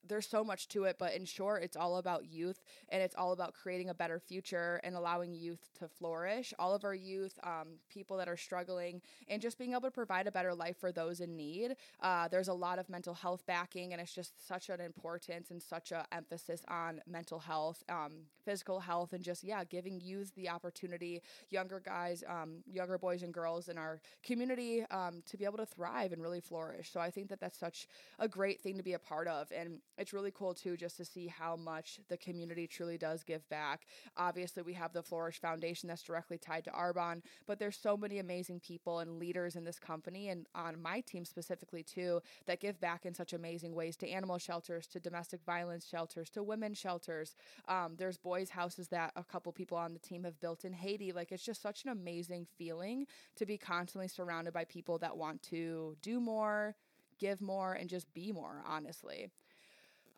there's 0.06 0.26
so 0.26 0.44
much 0.44 0.68
to 0.68 0.84
it, 0.84 0.96
but 0.98 1.14
in 1.14 1.24
short, 1.24 1.62
it's 1.62 1.76
all 1.76 1.96
about 1.96 2.26
youth 2.26 2.62
and 2.90 3.02
it's 3.02 3.14
all 3.16 3.32
about 3.32 3.54
creating 3.54 3.88
a 3.88 3.94
better 3.94 4.20
future 4.20 4.80
and 4.84 4.94
allowing 4.94 5.34
youth 5.34 5.68
to 5.78 5.88
flourish. 5.88 6.54
All 6.58 6.74
of 6.74 6.84
our 6.84 6.94
youth, 6.94 7.38
um, 7.42 7.78
people 7.88 8.16
that 8.18 8.28
are 8.28 8.36
struggling, 8.36 9.00
and 9.28 9.42
just 9.42 9.58
being 9.58 9.72
able 9.72 9.82
to 9.82 9.90
provide 9.90 10.26
a 10.26 10.32
better 10.32 10.54
life 10.54 10.76
for 10.78 10.92
those 10.92 11.20
in 11.20 11.36
need. 11.36 11.76
Uh, 12.00 12.28
there's 12.28 12.48
a 12.48 12.54
lot 12.54 12.78
of 12.78 12.88
mental 12.88 13.14
health 13.14 13.44
backing, 13.46 13.92
and 13.92 14.00
it's 14.00 14.14
just 14.14 14.46
such 14.46 14.68
an 14.68 14.80
importance 14.80 15.50
and 15.50 15.62
such 15.62 15.92
an 15.92 16.02
emphasis 16.12 16.62
on 16.68 17.00
mental 17.06 17.38
health, 17.38 17.82
um, 17.88 18.12
physical 18.44 18.80
health, 18.80 19.12
and 19.12 19.24
just, 19.24 19.42
yeah, 19.42 19.64
giving 19.64 20.00
youth 20.00 20.32
the 20.36 20.48
opportunity, 20.48 21.20
younger 21.50 21.80
guys, 21.80 22.22
um, 22.28 22.62
younger 22.70 22.98
boys 22.98 23.22
and 23.22 23.34
girls 23.34 23.68
in 23.68 23.78
our 23.78 24.00
community 24.22 24.84
um, 24.90 25.22
to 25.26 25.36
be 25.36 25.44
able 25.44 25.58
to 25.58 25.66
thrive 25.66 26.12
and 26.12 26.22
really 26.22 26.40
flourish. 26.40 26.92
So 26.92 27.00
I 27.00 27.10
think 27.10 27.28
that 27.30 27.40
that's 27.40 27.58
such 27.58 27.88
a 28.18 28.28
great 28.28 28.60
thing 28.60 28.76
to 28.76 28.82
be 28.82 28.92
a 28.92 28.98
part 28.98 29.26
of. 29.26 29.50
And 29.50 29.63
and 29.64 29.80
it's 29.98 30.12
really 30.12 30.30
cool 30.30 30.54
too 30.54 30.76
just 30.76 30.96
to 30.98 31.04
see 31.04 31.26
how 31.26 31.56
much 31.56 31.98
the 32.08 32.16
community 32.16 32.66
truly 32.66 32.98
does 32.98 33.22
give 33.22 33.48
back. 33.48 33.86
Obviously, 34.16 34.62
we 34.62 34.74
have 34.74 34.92
the 34.92 35.02
Flourish 35.02 35.40
Foundation 35.40 35.88
that's 35.88 36.02
directly 36.02 36.38
tied 36.38 36.64
to 36.64 36.70
Arbonne, 36.70 37.22
but 37.46 37.58
there's 37.58 37.76
so 37.76 37.96
many 37.96 38.18
amazing 38.18 38.60
people 38.60 39.00
and 39.00 39.18
leaders 39.18 39.56
in 39.56 39.64
this 39.64 39.78
company 39.78 40.28
and 40.28 40.46
on 40.54 40.80
my 40.80 41.00
team 41.00 41.24
specifically 41.24 41.82
too 41.82 42.20
that 42.46 42.60
give 42.60 42.80
back 42.80 43.06
in 43.06 43.14
such 43.14 43.32
amazing 43.32 43.74
ways 43.74 43.96
to 43.96 44.08
animal 44.08 44.38
shelters, 44.38 44.86
to 44.88 45.00
domestic 45.00 45.40
violence 45.44 45.86
shelters, 45.86 46.30
to 46.30 46.42
women's 46.42 46.78
shelters. 46.78 47.34
Um, 47.68 47.94
there's 47.96 48.16
boys' 48.18 48.50
houses 48.50 48.88
that 48.88 49.12
a 49.16 49.24
couple 49.24 49.52
people 49.52 49.78
on 49.78 49.92
the 49.92 49.98
team 49.98 50.24
have 50.24 50.40
built 50.40 50.64
in 50.64 50.72
Haiti. 50.72 51.12
Like 51.12 51.32
it's 51.32 51.44
just 51.44 51.62
such 51.62 51.84
an 51.84 51.90
amazing 51.90 52.46
feeling 52.58 53.06
to 53.36 53.46
be 53.46 53.56
constantly 53.58 54.08
surrounded 54.08 54.52
by 54.52 54.64
people 54.64 54.98
that 54.98 55.16
want 55.16 55.42
to 55.44 55.96
do 56.02 56.20
more, 56.20 56.76
give 57.18 57.40
more, 57.40 57.72
and 57.74 57.88
just 57.88 58.12
be 58.14 58.32
more, 58.32 58.62
honestly. 58.66 59.30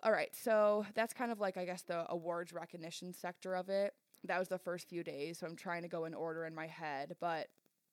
All 0.02 0.12
right, 0.12 0.34
so 0.34 0.86
that's 0.94 1.14
kind 1.14 1.32
of 1.32 1.40
like 1.40 1.56
I 1.56 1.64
guess 1.64 1.82
the 1.82 2.04
awards 2.10 2.52
recognition 2.52 3.12
sector 3.12 3.54
of 3.56 3.68
it. 3.68 3.94
That 4.24 4.38
was 4.38 4.48
the 4.48 4.58
first 4.58 4.88
few 4.88 5.02
days, 5.02 5.38
so 5.38 5.46
I'm 5.46 5.56
trying 5.56 5.82
to 5.82 5.88
go 5.88 6.04
in 6.04 6.14
order 6.14 6.44
in 6.44 6.54
my 6.54 6.66
head, 6.66 7.16
but 7.20 7.48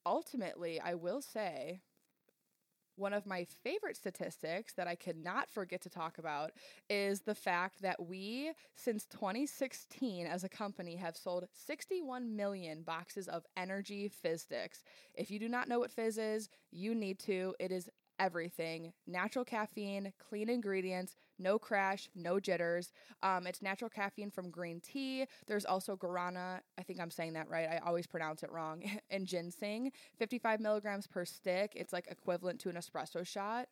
ultimately, 0.05 0.79
I 0.79 0.95
will 0.95 1.21
say 1.21 1.79
one 2.95 3.13
of 3.13 3.25
my 3.25 3.45
favorite 3.63 3.97
statistics 3.97 4.73
that 4.73 4.87
I 4.87 4.95
cannot 4.95 5.49
forget 5.49 5.81
to 5.81 5.89
talk 5.89 6.17
about 6.19 6.51
is 6.89 7.21
the 7.21 7.33
fact 7.33 7.81
that 7.81 8.05
we, 8.05 8.51
since 8.75 9.05
2016, 9.05 10.27
as 10.27 10.43
a 10.43 10.49
company, 10.49 10.95
have 10.97 11.17
sold 11.17 11.45
61 11.53 12.35
million 12.35 12.83
boxes 12.83 13.27
of 13.27 13.45
energy 13.57 14.09
fizz 14.09 14.43
sticks. 14.43 14.83
If 15.15 15.31
you 15.31 15.39
do 15.39 15.49
not 15.49 15.67
know 15.67 15.79
what 15.79 15.91
fizz 15.91 16.17
is, 16.17 16.49
you 16.71 16.93
need 16.93 17.19
to. 17.19 17.55
It 17.59 17.71
is 17.71 17.89
everything 18.23 18.93
natural 19.05 19.43
caffeine, 19.43 20.13
clean 20.17 20.47
ingredients, 20.49 21.17
no 21.37 21.59
crash, 21.59 22.09
no 22.15 22.39
jitters. 22.39 22.93
Um, 23.21 23.45
it's 23.45 23.61
natural 23.61 23.89
caffeine 23.89 24.31
from 24.31 24.49
green 24.49 24.79
tea. 24.79 25.25
There's 25.45 25.65
also 25.65 25.97
guarana. 25.97 26.61
I 26.77 26.83
think 26.83 27.01
I'm 27.01 27.11
saying 27.11 27.33
that 27.33 27.49
right. 27.49 27.67
I 27.69 27.79
always 27.85 28.07
pronounce 28.07 28.41
it 28.41 28.51
wrong. 28.51 28.83
and 29.09 29.27
ginseng, 29.27 29.91
55 30.17 30.61
milligrams 30.61 31.05
per 31.05 31.25
stick. 31.25 31.73
It's 31.75 31.91
like 31.91 32.07
equivalent 32.09 32.61
to 32.61 32.69
an 32.69 32.75
espresso 32.75 33.27
shot 33.27 33.67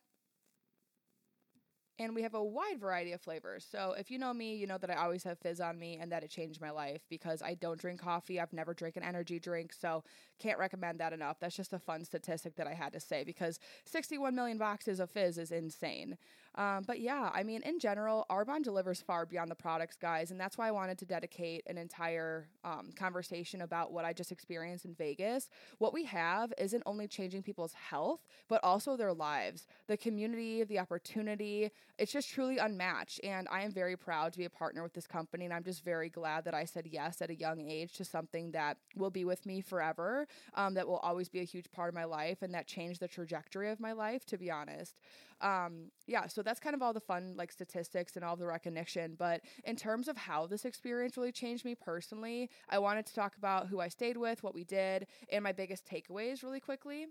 and 1.98 2.14
we 2.14 2.22
have 2.22 2.34
a 2.34 2.42
wide 2.42 2.80
variety 2.80 3.12
of 3.12 3.20
flavors. 3.20 3.66
So 3.70 3.94
if 3.98 4.10
you 4.10 4.18
know 4.18 4.32
me, 4.32 4.56
you 4.56 4.66
know 4.66 4.78
that 4.78 4.90
I 4.90 4.94
always 4.94 5.24
have 5.24 5.38
fizz 5.38 5.60
on 5.60 5.78
me 5.78 5.98
and 6.00 6.10
that 6.10 6.24
it 6.24 6.30
changed 6.30 6.60
my 6.60 6.70
life 6.70 7.02
because 7.08 7.42
I 7.42 7.54
don't 7.54 7.80
drink 7.80 8.00
coffee. 8.00 8.40
I've 8.40 8.52
never 8.52 8.74
drank 8.74 8.96
an 8.96 9.02
energy 9.02 9.38
drink, 9.38 9.72
so 9.72 10.02
can't 10.38 10.58
recommend 10.58 11.00
that 11.00 11.12
enough. 11.12 11.38
That's 11.40 11.56
just 11.56 11.72
a 11.72 11.78
fun 11.78 12.04
statistic 12.04 12.56
that 12.56 12.66
I 12.66 12.74
had 12.74 12.92
to 12.94 13.00
say 13.00 13.24
because 13.24 13.58
61 13.84 14.34
million 14.34 14.58
boxes 14.58 15.00
of 15.00 15.10
fizz 15.10 15.38
is 15.38 15.52
insane. 15.52 16.16
Um, 16.54 16.84
but 16.86 17.00
yeah, 17.00 17.30
I 17.32 17.42
mean, 17.42 17.62
in 17.62 17.78
general, 17.78 18.26
Arbonne 18.30 18.62
delivers 18.62 19.00
far 19.00 19.24
beyond 19.24 19.50
the 19.50 19.54
products, 19.54 19.96
guys, 19.96 20.30
and 20.30 20.38
that's 20.38 20.58
why 20.58 20.68
I 20.68 20.70
wanted 20.70 20.98
to 20.98 21.06
dedicate 21.06 21.62
an 21.66 21.78
entire 21.78 22.46
um, 22.62 22.90
conversation 22.94 23.62
about 23.62 23.92
what 23.92 24.04
I 24.04 24.12
just 24.12 24.32
experienced 24.32 24.84
in 24.84 24.94
Vegas. 24.94 25.48
What 25.78 25.94
we 25.94 26.04
have 26.04 26.52
isn't 26.58 26.82
only 26.84 27.08
changing 27.08 27.42
people's 27.42 27.72
health, 27.72 28.20
but 28.48 28.60
also 28.62 28.96
their 28.96 29.14
lives, 29.14 29.66
the 29.86 29.96
community, 29.96 30.62
the 30.64 30.78
opportunity. 30.78 31.70
It's 31.98 32.12
just 32.12 32.30
truly 32.30 32.58
unmatched, 32.58 33.20
and 33.24 33.48
I 33.50 33.62
am 33.62 33.72
very 33.72 33.96
proud 33.96 34.32
to 34.32 34.38
be 34.38 34.44
a 34.44 34.50
partner 34.50 34.82
with 34.82 34.92
this 34.92 35.06
company, 35.06 35.46
and 35.46 35.54
I'm 35.54 35.64
just 35.64 35.82
very 35.82 36.10
glad 36.10 36.44
that 36.44 36.54
I 36.54 36.64
said 36.64 36.86
yes 36.86 37.22
at 37.22 37.30
a 37.30 37.34
young 37.34 37.60
age 37.60 37.94
to 37.94 38.04
something 38.04 38.50
that 38.52 38.76
will 38.94 39.10
be 39.10 39.24
with 39.24 39.46
me 39.46 39.62
forever, 39.62 40.26
um, 40.54 40.74
that 40.74 40.86
will 40.86 40.98
always 40.98 41.28
be 41.30 41.40
a 41.40 41.44
huge 41.44 41.70
part 41.72 41.88
of 41.88 41.94
my 41.94 42.04
life, 42.04 42.42
and 42.42 42.52
that 42.52 42.66
changed 42.66 43.00
the 43.00 43.08
trajectory 43.08 43.70
of 43.70 43.80
my 43.80 43.92
life, 43.92 44.26
to 44.26 44.36
be 44.36 44.50
honest. 44.50 44.96
Um, 45.42 45.90
yeah, 46.06 46.28
so 46.28 46.42
that's 46.42 46.60
kind 46.60 46.74
of 46.74 46.82
all 46.82 46.92
the 46.92 47.00
fun 47.00 47.34
like 47.36 47.50
statistics 47.50 48.14
and 48.16 48.24
all 48.24 48.36
the 48.36 48.46
recognition. 48.46 49.16
But 49.18 49.42
in 49.64 49.76
terms 49.76 50.08
of 50.08 50.16
how 50.16 50.46
this 50.46 50.64
experience 50.64 51.16
really 51.16 51.32
changed 51.32 51.64
me 51.64 51.74
personally, 51.74 52.48
I 52.70 52.78
wanted 52.78 53.06
to 53.06 53.14
talk 53.14 53.36
about 53.36 53.66
who 53.66 53.80
I 53.80 53.88
stayed 53.88 54.16
with, 54.16 54.42
what 54.42 54.54
we 54.54 54.64
did, 54.64 55.06
and 55.30 55.42
my 55.42 55.52
biggest 55.52 55.84
takeaways 55.84 56.42
really 56.42 56.60
quickly. 56.60 57.06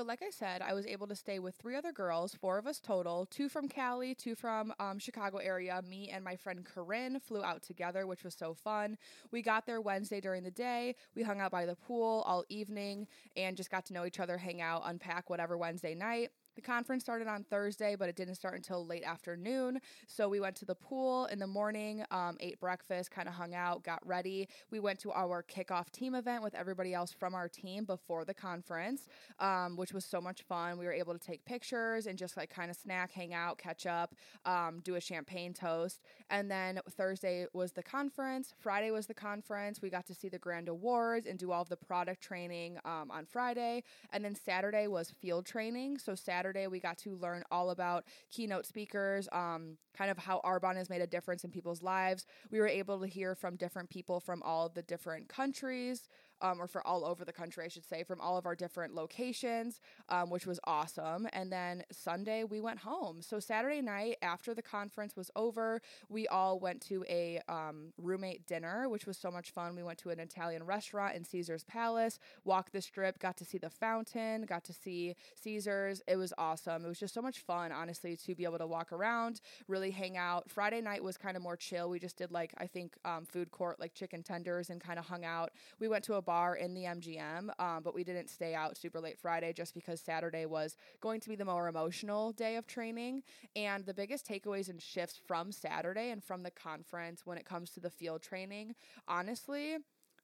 So 0.00 0.04
like 0.04 0.22
I 0.26 0.30
said, 0.30 0.60
I 0.60 0.74
was 0.74 0.86
able 0.86 1.06
to 1.06 1.14
stay 1.14 1.38
with 1.38 1.54
three 1.54 1.76
other 1.76 1.92
girls, 1.92 2.34
four 2.34 2.58
of 2.58 2.66
us 2.66 2.80
total, 2.80 3.26
two 3.26 3.48
from 3.48 3.68
Cali, 3.68 4.12
two 4.12 4.34
from 4.34 4.74
um, 4.80 4.98
Chicago 4.98 5.38
area. 5.38 5.80
Me 5.88 6.10
and 6.12 6.24
my 6.24 6.34
friend 6.34 6.64
Corinne 6.64 7.20
flew 7.20 7.44
out 7.44 7.62
together, 7.62 8.04
which 8.04 8.24
was 8.24 8.34
so 8.34 8.54
fun. 8.54 8.98
We 9.30 9.40
got 9.40 9.66
there 9.66 9.80
Wednesday 9.80 10.20
during 10.20 10.42
the 10.42 10.50
day. 10.50 10.96
We 11.14 11.22
hung 11.22 11.40
out 11.40 11.52
by 11.52 11.64
the 11.64 11.76
pool 11.76 12.24
all 12.26 12.44
evening 12.48 13.06
and 13.36 13.56
just 13.56 13.70
got 13.70 13.84
to 13.86 13.92
know 13.92 14.04
each 14.04 14.18
other, 14.18 14.36
hang 14.36 14.60
out, 14.60 14.82
unpack 14.84 15.30
whatever 15.30 15.56
Wednesday 15.56 15.94
night. 15.94 16.30
The 16.54 16.62
conference 16.62 17.02
started 17.02 17.26
on 17.26 17.42
Thursday, 17.42 17.96
but 17.96 18.08
it 18.08 18.14
didn't 18.14 18.36
start 18.36 18.54
until 18.54 18.86
late 18.86 19.02
afternoon. 19.02 19.80
So 20.06 20.28
we 20.28 20.38
went 20.38 20.54
to 20.56 20.64
the 20.64 20.74
pool 20.74 21.26
in 21.26 21.40
the 21.40 21.46
morning, 21.48 22.04
um, 22.12 22.36
ate 22.38 22.60
breakfast, 22.60 23.10
kind 23.10 23.26
of 23.26 23.34
hung 23.34 23.54
out, 23.54 23.82
got 23.82 24.06
ready. 24.06 24.48
We 24.70 24.78
went 24.78 25.00
to 25.00 25.10
our 25.10 25.42
kickoff 25.42 25.90
team 25.90 26.14
event 26.14 26.44
with 26.44 26.54
everybody 26.54 26.94
else 26.94 27.12
from 27.12 27.34
our 27.34 27.48
team 27.48 27.84
before 27.84 28.24
the 28.24 28.34
conference, 28.34 29.08
um, 29.40 29.76
which 29.76 29.92
was 29.92 30.04
so 30.04 30.20
much 30.20 30.42
fun. 30.42 30.78
We 30.78 30.84
were 30.84 30.92
able 30.92 31.12
to 31.12 31.18
take 31.18 31.44
pictures 31.44 32.06
and 32.06 32.16
just 32.16 32.36
like 32.36 32.50
kind 32.50 32.70
of 32.70 32.76
snack, 32.76 33.10
hang 33.10 33.34
out, 33.34 33.58
catch 33.58 33.84
up, 33.84 34.14
um, 34.44 34.80
do 34.84 34.94
a 34.94 35.00
champagne 35.00 35.54
toast. 35.54 36.02
And 36.30 36.48
then 36.48 36.80
Thursday 36.88 37.46
was 37.52 37.72
the 37.72 37.82
conference. 37.82 38.54
Friday 38.60 38.92
was 38.92 39.06
the 39.06 39.14
conference. 39.14 39.82
We 39.82 39.90
got 39.90 40.06
to 40.06 40.14
see 40.14 40.28
the 40.28 40.38
grand 40.38 40.68
awards 40.68 41.26
and 41.26 41.36
do 41.36 41.50
all 41.50 41.62
of 41.62 41.68
the 41.68 41.76
product 41.76 42.22
training 42.22 42.78
um, 42.84 43.10
on 43.10 43.26
Friday. 43.26 43.82
And 44.12 44.24
then 44.24 44.36
Saturday 44.36 44.86
was 44.86 45.10
field 45.10 45.46
training. 45.46 45.98
So 45.98 46.14
Saturday 46.14 46.43
Saturday, 46.44 46.66
we 46.66 46.78
got 46.78 46.98
to 46.98 47.16
learn 47.16 47.42
all 47.50 47.70
about 47.70 48.04
keynote 48.30 48.66
speakers, 48.66 49.26
um, 49.32 49.78
kind 49.96 50.10
of 50.10 50.18
how 50.18 50.42
Arbonne 50.44 50.76
has 50.76 50.90
made 50.90 51.00
a 51.00 51.06
difference 51.06 51.42
in 51.42 51.50
people's 51.50 51.82
lives. 51.82 52.26
We 52.50 52.60
were 52.60 52.68
able 52.68 53.00
to 53.00 53.06
hear 53.06 53.34
from 53.34 53.56
different 53.56 53.88
people 53.88 54.20
from 54.20 54.42
all 54.42 54.68
the 54.68 54.82
different 54.82 55.26
countries 55.26 56.06
um, 56.44 56.60
or 56.60 56.66
for 56.66 56.86
all 56.86 57.06
over 57.06 57.24
the 57.24 57.32
country, 57.32 57.64
I 57.64 57.68
should 57.68 57.86
say, 57.86 58.02
from 58.02 58.20
all 58.20 58.36
of 58.36 58.44
our 58.44 58.54
different 58.54 58.94
locations, 58.94 59.80
um, 60.10 60.28
which 60.28 60.46
was 60.46 60.60
awesome. 60.64 61.26
And 61.32 61.50
then 61.50 61.84
Sunday, 61.90 62.44
we 62.44 62.60
went 62.60 62.80
home. 62.80 63.22
So 63.22 63.40
Saturday 63.40 63.80
night, 63.80 64.16
after 64.20 64.52
the 64.52 64.60
conference 64.60 65.16
was 65.16 65.30
over, 65.36 65.80
we 66.10 66.28
all 66.28 66.60
went 66.60 66.82
to 66.88 67.02
a 67.08 67.40
um, 67.48 67.94
roommate 67.96 68.46
dinner, 68.46 68.90
which 68.90 69.06
was 69.06 69.16
so 69.16 69.30
much 69.30 69.52
fun. 69.52 69.74
We 69.74 69.82
went 69.82 69.98
to 70.00 70.10
an 70.10 70.20
Italian 70.20 70.64
restaurant 70.64 71.16
in 71.16 71.24
Caesar's 71.24 71.64
Palace, 71.64 72.18
walked 72.44 72.72
the 72.74 72.82
strip, 72.82 73.18
got 73.18 73.38
to 73.38 73.44
see 73.46 73.56
the 73.56 73.70
fountain, 73.70 74.44
got 74.44 74.64
to 74.64 74.74
see 74.74 75.14
Caesar's. 75.42 76.02
It 76.06 76.16
was 76.16 76.34
awesome. 76.36 76.84
It 76.84 76.88
was 76.88 77.00
just 77.00 77.14
so 77.14 77.22
much 77.22 77.38
fun, 77.38 77.72
honestly, 77.72 78.16
to 78.16 78.34
be 78.34 78.44
able 78.44 78.58
to 78.58 78.66
walk 78.66 78.92
around, 78.92 79.40
really 79.66 79.90
hang 79.90 80.18
out. 80.18 80.50
Friday 80.50 80.82
night 80.82 81.02
was 81.02 81.16
kind 81.16 81.38
of 81.38 81.42
more 81.42 81.56
chill. 81.56 81.88
We 81.88 81.98
just 81.98 82.18
did 82.18 82.30
like, 82.30 82.52
I 82.58 82.66
think, 82.66 82.96
um, 83.06 83.24
food 83.24 83.50
court, 83.50 83.80
like 83.80 83.94
chicken 83.94 84.22
tenders, 84.22 84.68
and 84.68 84.78
kind 84.78 84.98
of 84.98 85.06
hung 85.06 85.24
out. 85.24 85.50
We 85.80 85.88
went 85.88 86.04
to 86.04 86.14
a 86.14 86.22
bar 86.22 86.33
in 86.60 86.74
the 86.74 86.84
MGM, 86.84 87.50
um, 87.58 87.82
but 87.82 87.94
we 87.94 88.04
didn't 88.04 88.28
stay 88.28 88.54
out 88.54 88.76
super 88.76 89.00
late 89.00 89.18
Friday 89.18 89.52
just 89.52 89.74
because 89.74 90.00
Saturday 90.00 90.46
was 90.46 90.76
going 91.00 91.20
to 91.20 91.28
be 91.28 91.36
the 91.36 91.44
more 91.44 91.68
emotional 91.68 92.32
day 92.32 92.56
of 92.56 92.66
training. 92.66 93.22
And 93.56 93.84
the 93.86 93.94
biggest 93.94 94.26
takeaways 94.26 94.68
and 94.68 94.80
shifts 94.80 95.18
from 95.26 95.52
Saturday 95.52 96.10
and 96.10 96.22
from 96.22 96.42
the 96.42 96.50
conference 96.50 97.22
when 97.24 97.38
it 97.38 97.44
comes 97.44 97.70
to 97.70 97.80
the 97.80 97.90
field 97.90 98.22
training, 98.22 98.74
honestly, 99.06 99.76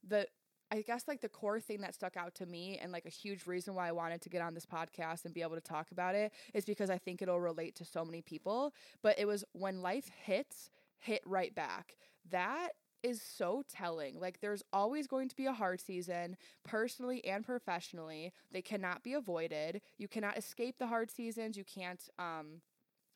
the 0.07 0.27
I 0.73 0.83
guess 0.83 1.09
like 1.09 1.21
the 1.21 1.29
core 1.29 1.59
thing 1.59 1.81
that 1.81 1.95
stuck 1.95 2.17
out 2.17 2.35
to 2.37 2.47
me 2.47 2.79
and 2.81 2.93
like 2.93 3.05
a 3.05 3.11
huge 3.11 3.47
reason 3.47 3.75
why 3.75 3.89
I 3.89 3.93
wanted 3.93 4.21
to 4.23 4.29
get 4.29 4.41
on 4.41 4.55
this 4.55 4.67
podcast 4.67 5.25
and 5.25 5.35
be 5.35 5.43
able 5.43 5.57
to 5.57 5.61
talk 5.61 5.91
about 5.91 6.15
it 6.15 6.33
is 6.55 6.65
because 6.65 6.91
I 6.91 6.99
think 6.99 7.21
it'll 7.21 7.41
relate 7.41 7.75
to 7.77 7.85
so 7.85 8.05
many 8.05 8.23
people. 8.23 8.73
But 9.03 9.19
it 9.19 9.27
was 9.27 9.45
when 9.53 9.83
life 9.83 10.09
hits, 10.23 10.71
hit 10.99 11.23
right 11.27 11.53
back. 11.53 11.97
That 12.31 12.71
is 13.03 13.23
so 13.23 13.63
telling. 13.69 14.19
Like, 14.19 14.41
there's 14.41 14.63
always 14.73 15.07
going 15.07 15.29
to 15.29 15.37
be 15.37 15.47
a 15.47 15.53
hard 15.53 15.81
season, 15.81 16.37
personally 16.65 17.25
and 17.25 17.45
professionally. 17.45 18.33
They 18.53 18.63
cannot 18.63 19.03
be 19.03 19.15
avoided. 19.15 19.81
You 19.99 20.09
cannot 20.09 20.37
escape 20.39 20.79
the 20.79 20.87
hard 20.87 21.11
seasons. 21.11 21.57
You 21.57 21.65
can't, 21.65 22.03
um, 22.19 22.61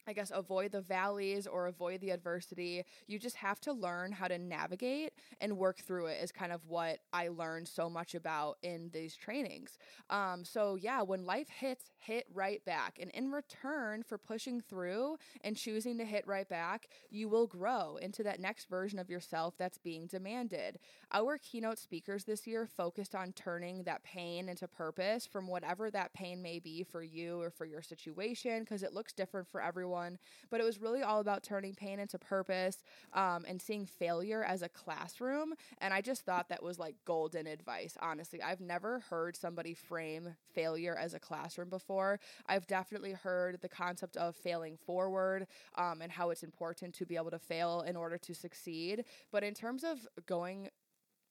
I 0.07 0.13
guess, 0.13 0.31
avoid 0.35 0.73
the 0.73 0.81
valleys 0.83 1.47
or 1.47 1.67
avoid 1.67 2.01
the 2.01 2.11
adversity. 2.11 2.85
You 3.07 3.19
just 3.19 3.37
have 3.37 3.59
to 3.61 3.73
learn 3.73 4.13
how 4.13 4.29
to 4.29 4.37
navigate 4.37 5.15
and 5.41 5.57
work 5.57 5.79
through 5.79 6.07
it, 6.07 6.23
is 6.23 6.31
kind 6.31 6.53
of 6.53 6.61
what 6.67 6.99
I 7.13 7.29
learned 7.29 7.69
so 7.69 7.89
much 7.89 8.15
about 8.15 8.59
in 8.63 8.91
these 8.93 9.17
trainings. 9.17 9.79
Um, 10.11 10.45
so, 10.45 10.77
yeah, 10.77 11.01
when 11.01 11.25
life 11.25 11.49
hits, 11.49 11.85
hit 11.99 12.27
right 12.35 12.63
back. 12.67 12.99
And 13.01 13.11
in 13.13 13.33
return 13.33 14.03
for 14.03 14.19
pushing 14.19 14.61
through 14.61 15.17
and 15.43 15.57
choosing 15.57 15.97
to 15.99 16.05
hit 16.05 16.27
right 16.27 16.49
back, 16.49 16.89
you 17.09 17.31
will 17.31 17.47
grow 17.47 17.97
into 17.97 18.23
that 18.25 18.41
next 18.41 18.69
version 18.69 18.99
of 18.99 19.09
yourself 19.09 19.55
that's 19.57 19.79
being 19.79 20.07
demanded. 20.07 20.79
Our 21.13 21.39
keynote 21.39 21.79
speakers 21.79 22.25
this 22.25 22.47
year 22.47 22.67
focused 22.67 23.15
on 23.15 23.33
turning 23.33 23.85
that 23.85 24.05
pain 24.05 24.51
into 24.51 24.69
purpose 24.69 25.27
from 25.27 25.47
whatever 25.47 25.91
that 25.91 26.13
pain 26.13 26.43
may 26.43 26.59
be 26.59 26.83
for 26.83 27.03
you 27.03 27.41
or 27.41 27.51
for 27.51 27.65
your 27.65 27.81
situation, 27.81 28.61
because 28.61 28.83
it 28.83 28.93
looks 28.93 29.15
different 29.15 29.49
for 29.49 29.63
everyone 29.63 29.94
one, 29.95 30.19
but 30.51 30.61
it 30.61 30.65
was 30.65 30.81
really 30.81 31.03
all 31.03 31.21
about 31.21 31.43
turning 31.43 31.75
pain 31.75 31.99
into 32.01 32.19
purpose 32.19 32.83
um, 33.13 33.45
and 33.49 33.63
seeing 33.63 33.87
failure 33.87 34.45
as 34.45 34.63
a 34.63 34.69
classroom. 34.69 35.55
And 35.79 35.95
I 35.95 36.01
just 36.01 36.23
thought 36.27 36.49
that 36.49 36.63
was 36.63 36.79
like 36.79 36.97
golden 37.05 37.47
advice, 37.47 37.97
honestly. 38.01 38.43
I've 38.43 38.61
never 38.61 39.01
heard 39.11 39.37
somebody 39.37 39.75
frame 39.75 40.35
failure 40.53 40.97
as 40.97 41.15
a 41.15 41.21
classroom 41.21 41.71
before. 41.71 42.19
I've 42.47 42.67
definitely 42.67 43.13
heard 43.13 43.61
the 43.61 43.69
concept 43.69 44.17
of 44.17 44.35
failing 44.35 44.77
forward 44.77 45.47
um, 45.77 46.03
and 46.03 46.11
how 46.11 46.31
it's 46.31 46.43
important 46.43 46.95
to 46.95 47.07
be 47.07 47.17
able 47.17 47.31
to 47.31 47.39
fail 47.39 47.85
in 47.87 47.97
order 47.97 48.19
to 48.19 48.35
succeed. 48.35 49.05
But 49.31 49.45
in 49.45 49.55
terms 49.55 49.85
of 49.85 50.07
going 50.27 50.69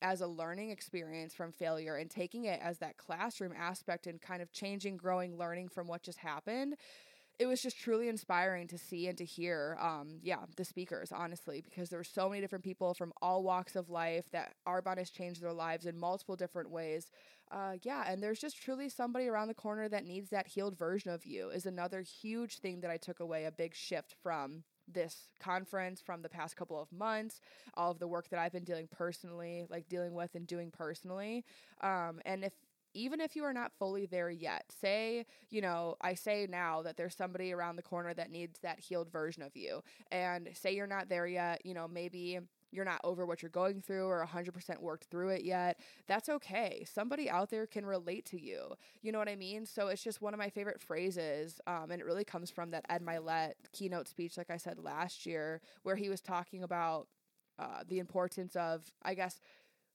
as 0.03 0.21
a 0.21 0.27
learning 0.27 0.69
experience 0.69 1.33
from 1.33 1.51
failure 1.51 1.95
and 1.95 2.09
taking 2.09 2.43
it 2.45 2.59
as 2.61 2.77
that 2.79 2.97
classroom 2.97 3.53
aspect 3.57 4.05
and 4.05 4.21
kind 4.21 4.41
of 4.41 4.51
changing, 4.51 4.97
growing, 4.97 5.37
learning 5.37 5.69
from 5.69 5.87
what 5.87 6.03
just 6.03 6.19
happened 6.19 6.75
it 7.43 7.47
was 7.47 7.61
just 7.61 7.77
truly 7.77 8.07
inspiring 8.07 8.67
to 8.67 8.77
see 8.77 9.07
and 9.07 9.17
to 9.17 9.25
hear 9.25 9.77
um, 9.81 10.19
yeah 10.21 10.39
the 10.55 10.63
speakers 10.63 11.11
honestly 11.11 11.61
because 11.61 11.89
there 11.89 11.99
were 11.99 12.03
so 12.05 12.29
many 12.29 12.39
different 12.39 12.63
people 12.63 12.93
from 12.93 13.11
all 13.21 13.43
walks 13.43 13.75
of 13.75 13.89
life 13.89 14.31
that 14.31 14.53
arbonne 14.65 14.97
has 14.97 15.09
changed 15.09 15.41
their 15.43 15.51
lives 15.51 15.85
in 15.85 15.99
multiple 15.99 16.37
different 16.37 16.69
ways 16.69 17.11
uh, 17.51 17.73
yeah 17.83 18.05
and 18.07 18.23
there's 18.23 18.39
just 18.39 18.61
truly 18.61 18.87
somebody 18.87 19.27
around 19.27 19.49
the 19.49 19.53
corner 19.53 19.89
that 19.89 20.05
needs 20.05 20.29
that 20.29 20.47
healed 20.47 20.77
version 20.77 21.11
of 21.11 21.25
you 21.25 21.49
is 21.49 21.65
another 21.65 22.01
huge 22.01 22.59
thing 22.59 22.79
that 22.79 22.89
i 22.89 22.95
took 22.95 23.19
away 23.19 23.43
a 23.43 23.51
big 23.51 23.75
shift 23.75 24.15
from 24.23 24.63
this 24.91 25.27
conference 25.39 26.01
from 26.01 26.21
the 26.21 26.27
past 26.27 26.57
couple 26.57 26.77
of 26.77 26.91
months, 26.91 27.39
all 27.75 27.91
of 27.91 27.99
the 27.99 28.07
work 28.07 28.27
that 28.29 28.37
I've 28.37 28.51
been 28.51 28.65
dealing 28.65 28.89
personally, 28.91 29.63
like 29.69 29.87
dealing 29.87 30.13
with 30.13 30.35
and 30.35 30.45
doing 30.45 30.71
personally. 30.71 31.45
Um, 31.81 32.19
and 32.25 32.43
if 32.43 32.51
even 32.93 33.19
if 33.19 33.35
you 33.35 33.43
are 33.43 33.53
not 33.53 33.71
fully 33.77 34.05
there 34.05 34.29
yet, 34.29 34.65
say, 34.81 35.25
you 35.49 35.61
know, 35.61 35.95
I 36.01 36.13
say 36.13 36.47
now 36.49 36.81
that 36.83 36.97
there's 36.97 37.15
somebody 37.15 37.51
around 37.51 37.75
the 37.75 37.81
corner 37.81 38.13
that 38.13 38.31
needs 38.31 38.59
that 38.59 38.79
healed 38.79 39.11
version 39.11 39.43
of 39.43 39.55
you, 39.55 39.83
and 40.11 40.49
say 40.53 40.75
you're 40.75 40.87
not 40.87 41.09
there 41.09 41.27
yet, 41.27 41.65
you 41.65 41.73
know, 41.73 41.87
maybe 41.87 42.39
you're 42.73 42.85
not 42.85 43.01
over 43.03 43.25
what 43.25 43.41
you're 43.41 43.49
going 43.49 43.81
through 43.81 44.07
or 44.07 44.25
100% 44.27 44.81
worked 44.81 45.05
through 45.05 45.29
it 45.29 45.43
yet, 45.43 45.79
that's 46.07 46.27
okay. 46.27 46.83
Somebody 46.91 47.29
out 47.29 47.49
there 47.49 47.67
can 47.67 47.85
relate 47.85 48.25
to 48.25 48.41
you. 48.41 48.73
You 49.01 49.11
know 49.11 49.19
what 49.19 49.29
I 49.29 49.35
mean? 49.35 49.65
So 49.65 49.87
it's 49.87 50.03
just 50.03 50.21
one 50.21 50.33
of 50.33 50.39
my 50.39 50.49
favorite 50.49 50.81
phrases. 50.81 51.61
Um, 51.67 51.91
and 51.91 52.01
it 52.01 52.05
really 52.05 52.23
comes 52.23 52.49
from 52.49 52.71
that 52.71 52.85
Ed 52.89 53.03
Mylett 53.05 53.53
keynote 53.71 54.07
speech, 54.07 54.37
like 54.37 54.49
I 54.49 54.57
said 54.57 54.79
last 54.79 55.25
year, 55.25 55.61
where 55.83 55.95
he 55.95 56.09
was 56.09 56.21
talking 56.21 56.63
about 56.63 57.07
uh, 57.59 57.83
the 57.87 57.99
importance 57.99 58.55
of, 58.55 58.91
I 59.03 59.13
guess, 59.13 59.39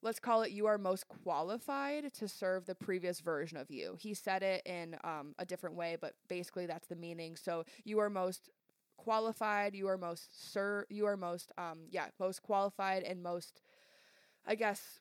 let's 0.02 0.20
call 0.20 0.42
it 0.42 0.50
you 0.52 0.66
are 0.66 0.78
most 0.78 1.08
qualified 1.08 2.12
to 2.14 2.28
serve 2.28 2.66
the 2.66 2.74
previous 2.74 3.20
version 3.20 3.58
of 3.58 3.70
you. 3.70 3.96
He 3.98 4.14
said 4.14 4.42
it 4.42 4.62
in 4.66 4.96
um, 5.04 5.34
a 5.38 5.44
different 5.44 5.76
way, 5.76 5.96
but 6.00 6.14
basically 6.28 6.66
that's 6.66 6.88
the 6.88 6.96
meaning. 6.96 7.36
So 7.36 7.64
you 7.84 7.98
are 8.00 8.10
most 8.10 8.50
qualified, 8.96 9.74
you 9.74 9.88
are 9.88 9.98
most 9.98 10.52
sir, 10.52 10.86
you 10.88 11.06
are 11.06 11.16
most 11.16 11.52
um 11.58 11.80
yeah, 11.90 12.06
most 12.18 12.42
qualified 12.42 13.02
and 13.02 13.22
most 13.22 13.60
I 14.46 14.54
guess 14.54 15.00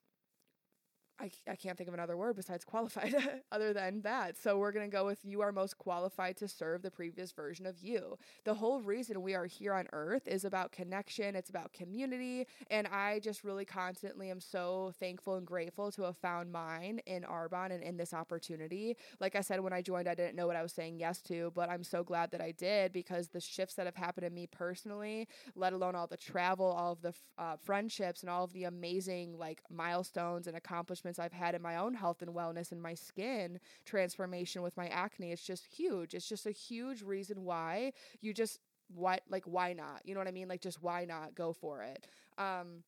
I, 1.20 1.32
I 1.50 1.56
can't 1.56 1.78
think 1.78 1.88
of 1.88 1.94
another 1.94 2.16
word 2.16 2.36
besides 2.36 2.64
qualified 2.64 3.16
other 3.52 3.74
than 3.74 4.02
that. 4.02 4.38
So 4.38 4.58
we're 4.58 4.72
going 4.72 4.90
to 4.90 4.96
go 4.96 5.06
with 5.06 5.20
you 5.24 5.42
are 5.42 5.52
most 5.52 5.78
qualified 5.78 6.38
to 6.38 6.48
serve 6.48 6.84
the 6.84 6.92
previous 6.92 7.32
version 7.32 7.66
of 7.66 7.80
you. 7.80 8.18
The 8.44 8.54
whole 8.54 8.82
reason 8.82 9.22
we 9.22 9.34
are 9.34 9.46
here 9.46 9.74
on 9.74 9.88
earth 9.94 10.28
is 10.28 10.46
about 10.46 10.72
connection, 10.72 11.36
it's 11.36 11.50
about 11.50 11.74
community. 11.74 12.46
And 12.70 12.88
I 12.88 13.20
just 13.20 13.44
really 13.44 13.66
constantly 13.66 14.30
am 14.30 14.40
so 14.40 14.94
thankful 15.00 15.36
and 15.36 15.48
grateful 15.48 15.92
to 15.94 16.04
have 16.04 16.18
found 16.18 16.52
mine 16.52 17.02
in 17.08 17.24
Arbonne 17.24 17.72
and 17.72 17.84
in 17.84 17.98
this 17.98 18.14
opportunity. 18.14 18.96
Like 19.20 19.36
I 19.36 19.42
said, 19.42 19.60
when 19.62 19.74
I 19.74 19.82
joined, 19.82 20.08
I 20.08 20.16
didn't 20.16 20.36
know 20.36 20.48
what 20.48 20.56
I 20.56 20.62
was 20.62 20.74
saying 20.74 21.00
yes 21.00 21.22
to, 21.24 21.52
but 21.56 21.70
I'm 21.70 21.84
so 21.84 22.04
glad 22.04 22.32
that 22.32 22.42
I 22.42 22.52
did 22.52 22.94
because 22.94 23.30
the 23.30 23.42
shifts 23.42 23.76
that 23.76 23.88
have 23.88 23.96
happened 23.96 24.28
in 24.28 24.34
me 24.34 24.46
personally, 24.46 25.28
let 25.56 25.74
alone 25.74 25.96
all 25.96 26.08
the 26.08 26.18
travel, 26.18 26.68
all 26.68 26.94
of 26.94 27.02
the 27.02 27.14
uh, 27.40 27.56
friendships, 27.64 28.22
and 28.22 28.30
all 28.30 28.44
of 28.44 28.54
the 28.54 28.66
amazing 28.66 29.38
like 29.38 29.62
milestones 29.72 30.48
and 30.48 30.56
accomplishments 30.56 31.07
accomplishments 31.08 31.20
I've 31.20 31.38
had 31.38 31.56
in 31.56 31.62
my 31.62 31.78
own 31.78 31.94
health 31.94 32.22
and 32.22 32.34
wellness 32.34 32.72
and 32.72 32.82
my 32.82 32.94
skin 32.94 33.60
transformation 33.86 34.62
with 34.62 34.76
my 34.78 34.88
acne. 34.88 35.32
It's 35.32 35.46
just 35.46 35.66
huge. 35.66 36.14
It's 36.14 36.28
just 36.28 36.46
a 36.46 36.52
huge 36.52 37.02
reason 37.02 37.44
why 37.44 37.94
you 38.22 38.34
just 38.34 38.60
what 38.94 39.22
like 39.30 39.44
why 39.46 39.74
not? 39.74 40.02
You 40.06 40.14
know 40.14 40.22
what 40.22 40.28
I 40.28 40.32
mean? 40.32 40.48
Like 40.48 40.62
just 40.62 40.82
why 40.82 41.06
not 41.06 41.36
go 41.36 41.54
for 41.54 41.84
it? 41.84 42.08
Um 42.38 42.84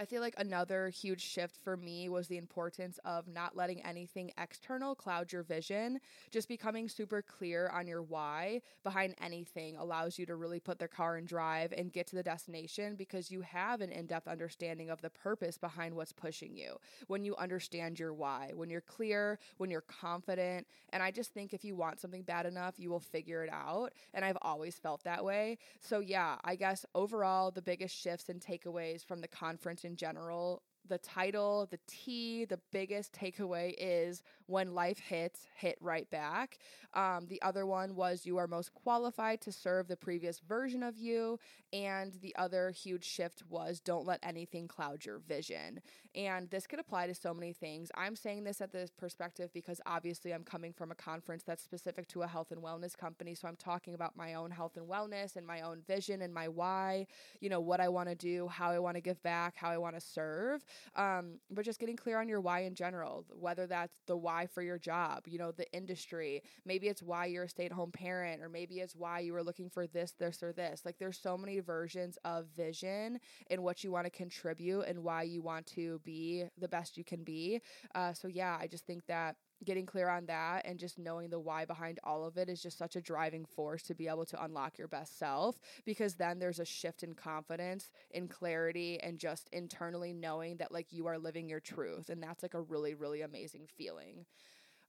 I 0.00 0.06
feel 0.06 0.22
like 0.22 0.34
another 0.38 0.88
huge 0.88 1.20
shift 1.20 1.58
for 1.62 1.76
me 1.76 2.08
was 2.08 2.26
the 2.26 2.38
importance 2.38 2.98
of 3.04 3.28
not 3.28 3.54
letting 3.54 3.84
anything 3.84 4.32
external 4.38 4.94
cloud 4.94 5.30
your 5.30 5.42
vision. 5.42 6.00
Just 6.30 6.48
becoming 6.48 6.88
super 6.88 7.20
clear 7.20 7.68
on 7.68 7.86
your 7.86 8.00
why 8.02 8.62
behind 8.82 9.14
anything 9.20 9.76
allows 9.76 10.18
you 10.18 10.24
to 10.24 10.36
really 10.36 10.58
put 10.58 10.78
the 10.78 10.88
car 10.88 11.18
in 11.18 11.26
drive 11.26 11.74
and 11.76 11.92
get 11.92 12.06
to 12.06 12.16
the 12.16 12.22
destination 12.22 12.94
because 12.96 13.30
you 13.30 13.42
have 13.42 13.82
an 13.82 13.92
in 13.92 14.06
depth 14.06 14.26
understanding 14.26 14.88
of 14.88 15.02
the 15.02 15.10
purpose 15.10 15.58
behind 15.58 15.94
what's 15.94 16.12
pushing 16.12 16.56
you. 16.56 16.78
When 17.08 17.22
you 17.22 17.36
understand 17.36 17.98
your 17.98 18.14
why, 18.14 18.52
when 18.54 18.70
you're 18.70 18.80
clear, 18.80 19.38
when 19.58 19.70
you're 19.70 19.82
confident. 19.82 20.66
And 20.94 21.02
I 21.02 21.10
just 21.10 21.34
think 21.34 21.52
if 21.52 21.62
you 21.62 21.76
want 21.76 22.00
something 22.00 22.22
bad 22.22 22.46
enough, 22.46 22.76
you 22.78 22.88
will 22.88 23.00
figure 23.00 23.44
it 23.44 23.50
out. 23.52 23.92
And 24.14 24.24
I've 24.24 24.38
always 24.40 24.78
felt 24.78 25.04
that 25.04 25.22
way. 25.22 25.58
So, 25.78 26.00
yeah, 26.00 26.36
I 26.42 26.56
guess 26.56 26.86
overall, 26.94 27.50
the 27.50 27.60
biggest 27.60 27.94
shifts 27.94 28.30
and 28.30 28.40
takeaways 28.40 29.04
from 29.04 29.20
the 29.20 29.28
conference 29.28 29.84
in 29.90 29.96
general 29.96 30.62
the 30.88 30.98
title, 30.98 31.68
the 31.70 31.78
T, 31.86 32.44
the 32.44 32.60
biggest 32.72 33.12
takeaway 33.12 33.74
is 33.78 34.22
when 34.46 34.74
life 34.74 34.98
hits, 34.98 35.46
hit 35.54 35.78
right 35.80 36.10
back. 36.10 36.58
Um, 36.94 37.26
the 37.28 37.40
other 37.42 37.66
one 37.66 37.94
was 37.94 38.26
you 38.26 38.36
are 38.38 38.48
most 38.48 38.74
qualified 38.74 39.40
to 39.42 39.52
serve 39.52 39.86
the 39.86 39.96
previous 39.96 40.40
version 40.40 40.82
of 40.82 40.96
you. 40.98 41.38
And 41.72 42.14
the 42.20 42.34
other 42.36 42.72
huge 42.72 43.04
shift 43.04 43.44
was 43.48 43.78
don't 43.80 44.06
let 44.06 44.18
anything 44.24 44.66
cloud 44.66 45.04
your 45.04 45.18
vision. 45.18 45.80
And 46.16 46.50
this 46.50 46.66
could 46.66 46.80
apply 46.80 47.06
to 47.06 47.14
so 47.14 47.32
many 47.32 47.52
things. 47.52 47.92
I'm 47.94 48.16
saying 48.16 48.42
this 48.42 48.60
at 48.60 48.72
this 48.72 48.90
perspective 48.90 49.50
because 49.54 49.80
obviously 49.86 50.32
I'm 50.32 50.42
coming 50.42 50.72
from 50.72 50.90
a 50.90 50.96
conference 50.96 51.44
that's 51.44 51.62
specific 51.62 52.08
to 52.08 52.22
a 52.22 52.26
health 52.26 52.50
and 52.50 52.60
wellness 52.60 52.96
company. 52.96 53.36
So 53.36 53.46
I'm 53.46 53.54
talking 53.54 53.94
about 53.94 54.16
my 54.16 54.34
own 54.34 54.50
health 54.50 54.76
and 54.76 54.88
wellness 54.88 55.36
and 55.36 55.46
my 55.46 55.60
own 55.60 55.82
vision 55.86 56.22
and 56.22 56.34
my 56.34 56.48
why, 56.48 57.06
you 57.40 57.48
know, 57.48 57.60
what 57.60 57.80
I 57.80 57.88
want 57.88 58.08
to 58.08 58.16
do, 58.16 58.48
how 58.48 58.70
I 58.70 58.80
want 58.80 58.96
to 58.96 59.00
give 59.00 59.22
back, 59.22 59.54
how 59.56 59.70
I 59.70 59.78
want 59.78 59.94
to 59.94 60.00
serve. 60.00 60.64
Um, 60.96 61.38
but 61.50 61.64
just 61.64 61.80
getting 61.80 61.96
clear 61.96 62.20
on 62.20 62.28
your 62.28 62.40
why 62.40 62.60
in 62.60 62.74
general, 62.74 63.24
whether 63.30 63.66
that's 63.66 64.00
the 64.06 64.16
why 64.16 64.46
for 64.46 64.62
your 64.62 64.78
job, 64.78 65.24
you 65.26 65.38
know, 65.38 65.52
the 65.52 65.70
industry, 65.72 66.42
maybe 66.64 66.88
it's 66.88 67.02
why 67.02 67.26
you're 67.26 67.44
a 67.44 67.48
stay 67.48 67.66
at 67.66 67.72
home 67.72 67.92
parent, 67.92 68.42
or 68.42 68.48
maybe 68.48 68.80
it's 68.80 68.96
why 68.96 69.20
you 69.20 69.32
were 69.32 69.42
looking 69.42 69.68
for 69.70 69.86
this, 69.86 70.12
this, 70.18 70.42
or 70.42 70.52
this. 70.52 70.82
Like 70.84 70.98
there's 70.98 71.18
so 71.18 71.36
many 71.36 71.60
versions 71.60 72.18
of 72.24 72.46
vision 72.56 73.18
and 73.50 73.62
what 73.62 73.84
you 73.84 73.90
want 73.90 74.06
to 74.06 74.10
contribute 74.10 74.82
and 74.82 75.02
why 75.02 75.22
you 75.22 75.42
want 75.42 75.66
to 75.68 76.00
be 76.04 76.44
the 76.58 76.68
best 76.68 76.96
you 76.96 77.04
can 77.04 77.24
be. 77.24 77.60
Uh, 77.94 78.12
so, 78.12 78.28
yeah, 78.28 78.56
I 78.60 78.66
just 78.66 78.86
think 78.86 79.06
that 79.06 79.36
getting 79.64 79.86
clear 79.86 80.08
on 80.08 80.26
that 80.26 80.62
and 80.64 80.78
just 80.78 80.98
knowing 80.98 81.28
the 81.28 81.38
why 81.38 81.64
behind 81.64 81.98
all 82.02 82.24
of 82.24 82.36
it 82.36 82.48
is 82.48 82.62
just 82.62 82.78
such 82.78 82.96
a 82.96 83.00
driving 83.00 83.44
force 83.44 83.82
to 83.82 83.94
be 83.94 84.08
able 84.08 84.24
to 84.24 84.42
unlock 84.42 84.78
your 84.78 84.88
best 84.88 85.18
self 85.18 85.60
because 85.84 86.14
then 86.14 86.38
there's 86.38 86.60
a 86.60 86.64
shift 86.64 87.02
in 87.02 87.14
confidence 87.14 87.90
in 88.10 88.28
clarity 88.28 88.98
and 89.00 89.18
just 89.18 89.48
internally 89.52 90.12
knowing 90.12 90.56
that 90.56 90.72
like 90.72 90.86
you 90.90 91.06
are 91.06 91.18
living 91.18 91.48
your 91.48 91.60
truth 91.60 92.08
and 92.08 92.22
that's 92.22 92.42
like 92.42 92.54
a 92.54 92.60
really 92.60 92.94
really 92.94 93.22
amazing 93.22 93.66
feeling. 93.66 94.24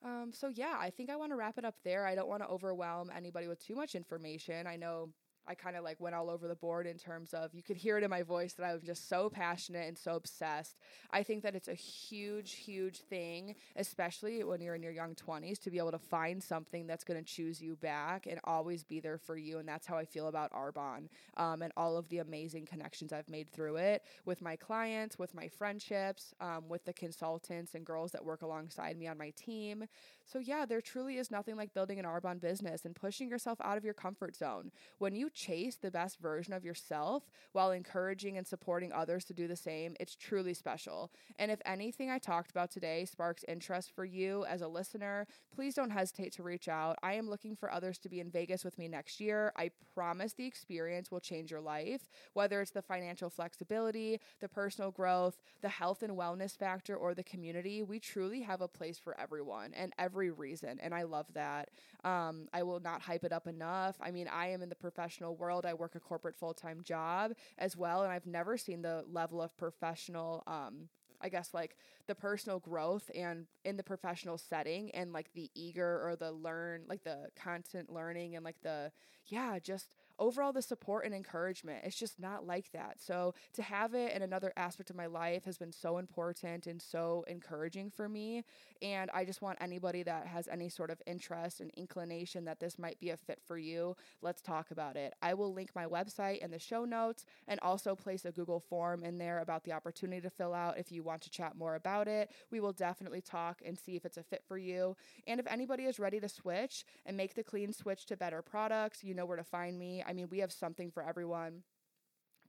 Um, 0.04 0.32
so 0.34 0.48
yeah 0.48 0.78
i 0.80 0.90
think 0.90 1.12
i 1.12 1.16
want 1.16 1.32
to 1.32 1.36
wrap 1.36 1.58
it 1.58 1.66
up 1.66 1.76
there. 1.84 2.06
I 2.06 2.16
don't 2.16 2.30
want 2.30 2.42
to 2.42 2.50
overwhelm 2.50 3.12
anybody 3.16 3.48
with 3.48 3.66
too 3.66 3.76
much 3.76 3.94
information. 3.96 4.66
I 4.68 4.76
know 4.76 5.10
I 5.48 5.56
kind 5.56 5.76
of 5.76 5.84
like 5.84 6.00
went 6.00 6.16
all 6.16 6.30
over 6.30 6.48
the 6.48 6.56
board 6.56 6.88
in 6.88 6.98
terms 6.98 7.34
of 7.34 7.54
you 7.54 7.64
could 7.64 7.78
hear 7.78 7.98
it 7.98 8.04
in 8.04 8.10
my 8.10 8.24
voice 8.24 8.54
that 8.54 8.66
I 8.66 8.74
was 8.74 8.84
just 8.84 9.10
so 9.10 9.30
passionate 9.30 9.88
and 9.88 9.98
so 9.98 10.16
obsessed. 10.16 10.78
I 11.12 11.24
think 11.24 11.44
that 11.44 11.56
it's 11.56 11.68
a 11.68 11.74
huge, 11.74 12.54
huge 12.54 13.00
thing, 13.00 13.56
especially 13.76 14.44
when 14.44 14.62
you're 14.62 14.76
in 14.76 14.84
your 14.84 14.92
young 14.92 15.16
20s, 15.16 15.60
to 15.64 15.72
be 15.72 15.78
able 15.78 15.92
to 15.92 16.00
find 16.00 16.44
something 16.44 16.88
that's 16.88 17.04
going 17.04 17.20
to 17.20 17.26
choose 17.26 17.62
you 17.62 17.76
back 17.76 18.28
and 18.28 18.40
always 18.44 18.84
be 18.84 19.00
there 19.00 19.18
for 19.18 19.36
you. 19.36 19.60
And 19.60 19.68
that's 19.68 19.88
how 19.88 19.98
I 19.98 20.06
feel 20.06 20.28
about 20.28 20.52
Arbonne 20.52 21.10
um, 21.38 21.62
and 21.62 21.74
all 21.76 21.98
of 21.98 22.08
the 22.10 22.20
amazing 22.20 22.66
connections 22.66 23.12
I've 23.12 23.30
made 23.30 23.50
through 23.52 23.78
it 23.78 24.04
with 24.26 24.42
my 24.42 24.56
clients, 24.56 25.18
with 25.18 25.34
my 25.34 25.48
friendships, 25.48 26.34
um, 26.40 26.70
with 26.70 26.86
the 26.86 26.94
consultants 26.94 27.74
and 27.74 27.86
girls 27.86 28.12
that 28.12 28.24
work 28.24 28.42
alongside 28.44 28.98
me 28.98 29.08
on 29.08 29.18
my 29.18 29.32
team. 29.32 29.86
So, 30.24 30.40
yeah, 30.40 30.66
there 30.66 30.82
truly 30.82 31.18
is 31.18 31.32
nothing 31.32 31.56
like 31.56 31.74
building 31.74 32.00
an 32.00 32.06
Arbonne 32.06 32.40
business 32.40 32.86
and 32.86 32.96
pushing 32.96 33.30
yourself 33.30 33.60
out 33.64 33.78
of 33.78 33.84
your 33.84 33.94
comfort 33.94 34.36
zone. 34.36 34.72
When 35.00 35.16
you 35.16 35.31
chase 35.34 35.76
the 35.76 35.92
best 35.92 36.20
version 36.20 36.54
of 36.54 36.66
yourself 36.66 37.24
while 37.52 37.72
encouraging 37.72 38.38
and 38.38 38.46
supporting 38.46 38.92
others 38.92 39.26
to 39.26 39.34
do 39.34 39.48
the 39.48 39.56
same, 39.56 39.96
it's 40.00 40.16
truly 40.16 40.54
special. 40.54 41.12
And 41.40 41.52
if 41.52 41.62
anything 41.66 42.10
I 42.10 42.18
talked 42.18 42.52
about 42.52 42.72
today 42.72 43.06
sparks 43.06 43.44
interest 43.48 43.92
for 43.96 44.06
you 44.06 44.46
as 44.46 44.62
a 44.62 44.68
listener, 44.68 45.28
please 45.54 45.76
don't 45.76 45.90
hesitate 45.90 46.34
to 46.34 46.44
reach 46.44 46.68
out. 46.68 46.98
I 47.04 47.14
am 47.14 47.30
looking 47.30 47.56
for 47.56 47.72
others 47.72 47.98
to 48.00 48.10
be 48.10 48.20
in 48.20 48.32
Vegas 48.32 48.64
with 48.64 48.78
me 48.78 48.88
next 48.88 49.20
year. 49.20 49.52
I 49.56 49.72
promise 49.94 50.34
the 50.34 50.46
experience 50.46 51.12
will 51.12 51.20
change 51.20 51.52
your 51.52 51.62
life, 51.62 52.10
whether 52.34 52.62
it's 52.62 52.72
the 52.72 52.82
financial 52.82 53.30
flexibility, 53.30 54.20
the 54.40 54.50
personal 54.50 54.92
growth, 54.92 55.42
the 55.62 55.70
health 55.70 56.04
and 56.04 56.18
wellness 56.18 56.58
factor, 56.58 56.96
or 56.96 57.14
the 57.14 57.24
community. 57.24 57.84
We 57.84 58.00
truly 58.00 58.42
have 58.42 58.62
a 58.62 58.68
place 58.68 58.98
for 58.98 59.20
everyone 59.20 59.74
and 59.74 59.94
every 60.00 60.32
reason. 60.32 60.80
And 60.82 60.94
I 60.94 61.04
love 61.04 61.28
that. 61.34 61.70
Um, 62.04 62.48
I 62.54 62.64
will 62.64 62.80
not 62.80 63.02
hype 63.02 63.24
it 63.24 63.32
up 63.32 63.48
enough. 63.48 63.96
I 64.02 64.12
mean, 64.12 64.28
I 64.28 64.48
am 64.48 64.62
in 64.62 64.70
the 64.70 64.76
professional 64.76 65.21
world. 65.30 65.66
I 65.66 65.74
work 65.74 65.96
a 65.96 66.00
corporate 66.00 66.38
full 66.38 66.54
time 66.54 66.82
job 66.84 67.34
as 67.58 67.76
well. 67.76 68.04
And 68.04 68.12
I've 68.12 68.26
never 68.26 68.58
seen 68.58 68.82
the 68.82 69.04
level 69.12 69.42
of 69.42 69.56
professional, 69.58 70.44
um, 70.48 70.88
I 71.20 71.28
guess, 71.28 71.54
like 71.54 71.76
the 72.08 72.16
personal 72.16 72.60
growth 72.60 73.12
and 73.14 73.46
in 73.66 73.76
the 73.76 73.84
professional 73.84 74.38
setting 74.38 74.90
and 74.92 75.12
like 75.12 75.32
the 75.34 75.52
eager 75.54 76.08
or 76.08 76.16
the 76.16 76.32
learn, 76.32 76.84
like 76.88 77.04
the 77.04 77.28
constant 77.36 77.92
learning 77.92 78.36
and 78.38 78.46
like 78.46 78.62
the, 78.64 78.92
yeah, 79.28 79.60
just 79.60 79.94
overall 80.22 80.54
the 80.54 80.62
support 80.62 81.04
and 81.04 81.14
encouragement 81.14 81.80
it's 81.84 81.98
just 81.98 82.20
not 82.20 82.46
like 82.46 82.72
that. 82.72 83.02
So 83.02 83.34
to 83.54 83.64
have 83.64 83.94
it 83.96 84.14
in 84.14 84.22
another 84.22 84.54
aspect 84.56 84.90
of 84.90 84.96
my 84.96 85.08
life 85.08 85.46
has 85.46 85.58
been 85.58 85.72
so 85.72 85.98
important 85.98 86.68
and 86.68 86.82
so 86.82 87.26
encouraging 87.28 87.90
for 87.90 88.08
me. 88.08 88.44
And 88.82 89.10
i 89.14 89.26
just 89.26 89.42
want 89.42 89.58
anybody 89.60 90.04
that 90.04 90.28
has 90.28 90.48
any 90.48 90.70
sort 90.70 90.92
of 90.92 91.02
interest 91.08 91.60
and 91.60 91.72
inclination 91.76 92.46
that 92.46 92.60
this 92.60 92.78
might 92.78 93.00
be 93.00 93.10
a 93.10 93.18
fit 93.18 93.40
for 93.46 93.58
you 93.58 93.96
let's 94.22 94.42
talk 94.42 94.72
about 94.72 94.96
it. 94.96 95.14
I 95.22 95.34
will 95.34 95.54
link 95.54 95.72
my 95.76 95.86
website 95.86 96.40
in 96.40 96.52
the 96.52 96.60
show 96.60 96.86
notes 96.86 97.26
and 97.48 97.60
also 97.62 97.96
place 97.96 98.26
a 98.26 98.32
google 98.32 98.60
form 98.60 99.04
in 99.04 99.18
there 99.18 99.40
about 99.40 99.64
the 99.64 99.72
opportunity 99.72 100.22
to 100.22 100.30
fill 100.30 100.54
out 100.54 100.78
if 100.78 100.92
you 100.92 101.04
want 101.04 101.22
to 101.24 101.30
chat 101.30 101.58
more 101.58 101.76
about 101.76 102.08
it. 102.08 102.32
We 102.52 102.60
will 102.60 102.74
definitely 102.74 103.22
talk 103.22 103.62
and 103.66 103.78
see 103.78 103.96
if 103.96 104.06
it's 104.06 104.18
a 104.18 104.24
fit 104.24 104.44
for 104.48 104.58
you. 104.58 104.96
And 105.26 105.40
if 105.40 105.48
anybody 105.48 105.86
is 105.86 106.00
ready 106.00 106.20
to 106.20 106.30
switch 106.30 106.86
and 107.06 107.18
make 107.18 107.34
the 107.34 107.44
clean 107.44 107.74
switch 107.74 108.06
to 108.08 108.18
better 108.18 108.42
products 108.42 109.04
you 109.04 109.14
know 109.14 109.26
where 109.26 109.38
to 109.38 109.44
find 109.44 109.80
me 109.80 110.04
I 110.12 110.14
mean, 110.14 110.28
we 110.30 110.40
have 110.40 110.52
something 110.52 110.92
for 110.92 111.02
everyone 111.02 111.64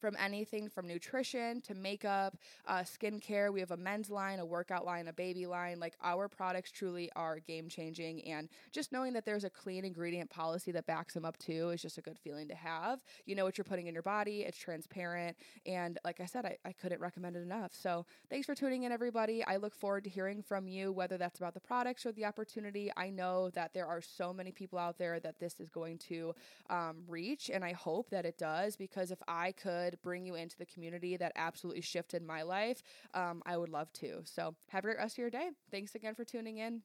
from 0.03 0.17
anything 0.19 0.69
from 0.69 0.89
nutrition 0.89 1.61
to 1.61 1.75
makeup, 1.75 2.37
uh, 2.67 2.81
skincare. 2.81 3.53
We 3.53 3.61
have 3.61 3.71
a 3.71 3.77
men's 3.77 4.11
line, 4.11 4.41
a 4.41 4.45
workout 4.45 4.85
line, 4.85 5.07
a 5.07 5.13
baby 5.13 5.47
line. 5.47 5.79
Like 5.79 5.95
our 6.03 6.29
products 6.29 6.73
truly 6.73 7.09
are 7.15 7.39
game 7.39 7.69
changing. 7.69 8.25
And 8.25 8.49
just 8.73 8.91
knowing 8.91 9.13
that 9.13 9.25
there's 9.25 9.45
a 9.45 9.51
clean 9.51 9.85
ingredient 9.85 10.29
policy 10.29 10.73
that 10.73 10.87
backs 10.87 11.15
them 11.15 11.25
up 11.25 11.39
too 11.39 11.71
is 11.71 11.81
just 11.81 11.99
a 11.99 12.03
good 12.03 12.19
feeling 12.19 12.49
to 12.49 12.55
have. 12.57 12.99
You 13.27 13.37
know 13.37 13.45
what 13.45 13.57
you're 13.57 13.65
putting 13.65 13.87
in 13.87 13.95
your 13.95 14.03
body, 14.03 14.41
it's 14.41 14.59
transparent. 14.59 15.37
And 15.67 16.01
like 16.05 16.21
I 16.21 16.27
said, 16.27 16.45
I, 16.45 16.59
I 16.65 16.73
couldn't 16.73 17.01
recommend 17.01 17.37
it 17.37 17.43
enough. 17.43 17.73
So 17.73 18.05
thanks 18.29 18.47
for 18.47 18.57
tuning 18.57 18.83
in, 18.83 18.91
everybody. 18.91 19.45
I 19.45 19.57
look 19.57 19.77
forward 19.77 20.03
to 20.05 20.11
hearing 20.11 20.43
from 20.43 20.67
you, 20.67 20.91
whether 20.91 21.17
that's 21.17 21.39
about 21.39 21.55
the 21.55 21.61
products 21.61 22.05
or 22.05 22.11
the 22.11 22.25
opportunity. 22.25 22.91
I 22.97 23.11
know 23.11 23.51
that 23.51 23.73
there 23.73 23.87
are 23.87 24.01
so 24.01 24.33
many 24.33 24.51
people 24.51 24.81
out 24.81 24.99
there 24.99 25.21
that 25.21 25.39
this 25.39 25.61
is 25.61 25.71
going 25.71 25.99
to 25.99 26.35
um, 26.71 27.05
reach. 27.07 27.51
And 27.55 27.65
I 27.65 27.73
hope 27.73 28.11
that 28.11 28.27
it 28.27 28.37
does 28.37 28.75
because 28.75 29.13
if 29.13 29.23
I 29.29 29.53
could, 29.53 29.92
could 29.93 30.03
bring 30.03 30.25
you 30.25 30.35
into 30.35 30.57
the 30.57 30.67
community 30.67 31.17
that 31.19 31.33
absolutely 31.37 31.83
shifted 31.83 32.23
my 32.23 32.43
life, 32.43 32.83
um, 33.15 33.43
I 33.45 33.57
would 33.57 33.69
love 33.69 33.93
to. 33.95 34.23
So 34.25 34.55
have 34.71 34.85
a 34.85 34.87
great 34.87 34.97
rest 34.97 35.15
of 35.15 35.19
your 35.19 35.31
day. 35.31 35.51
Thanks 35.71 35.95
again 35.95 36.15
for 36.15 36.25
tuning 36.25 36.59
in. 36.59 36.83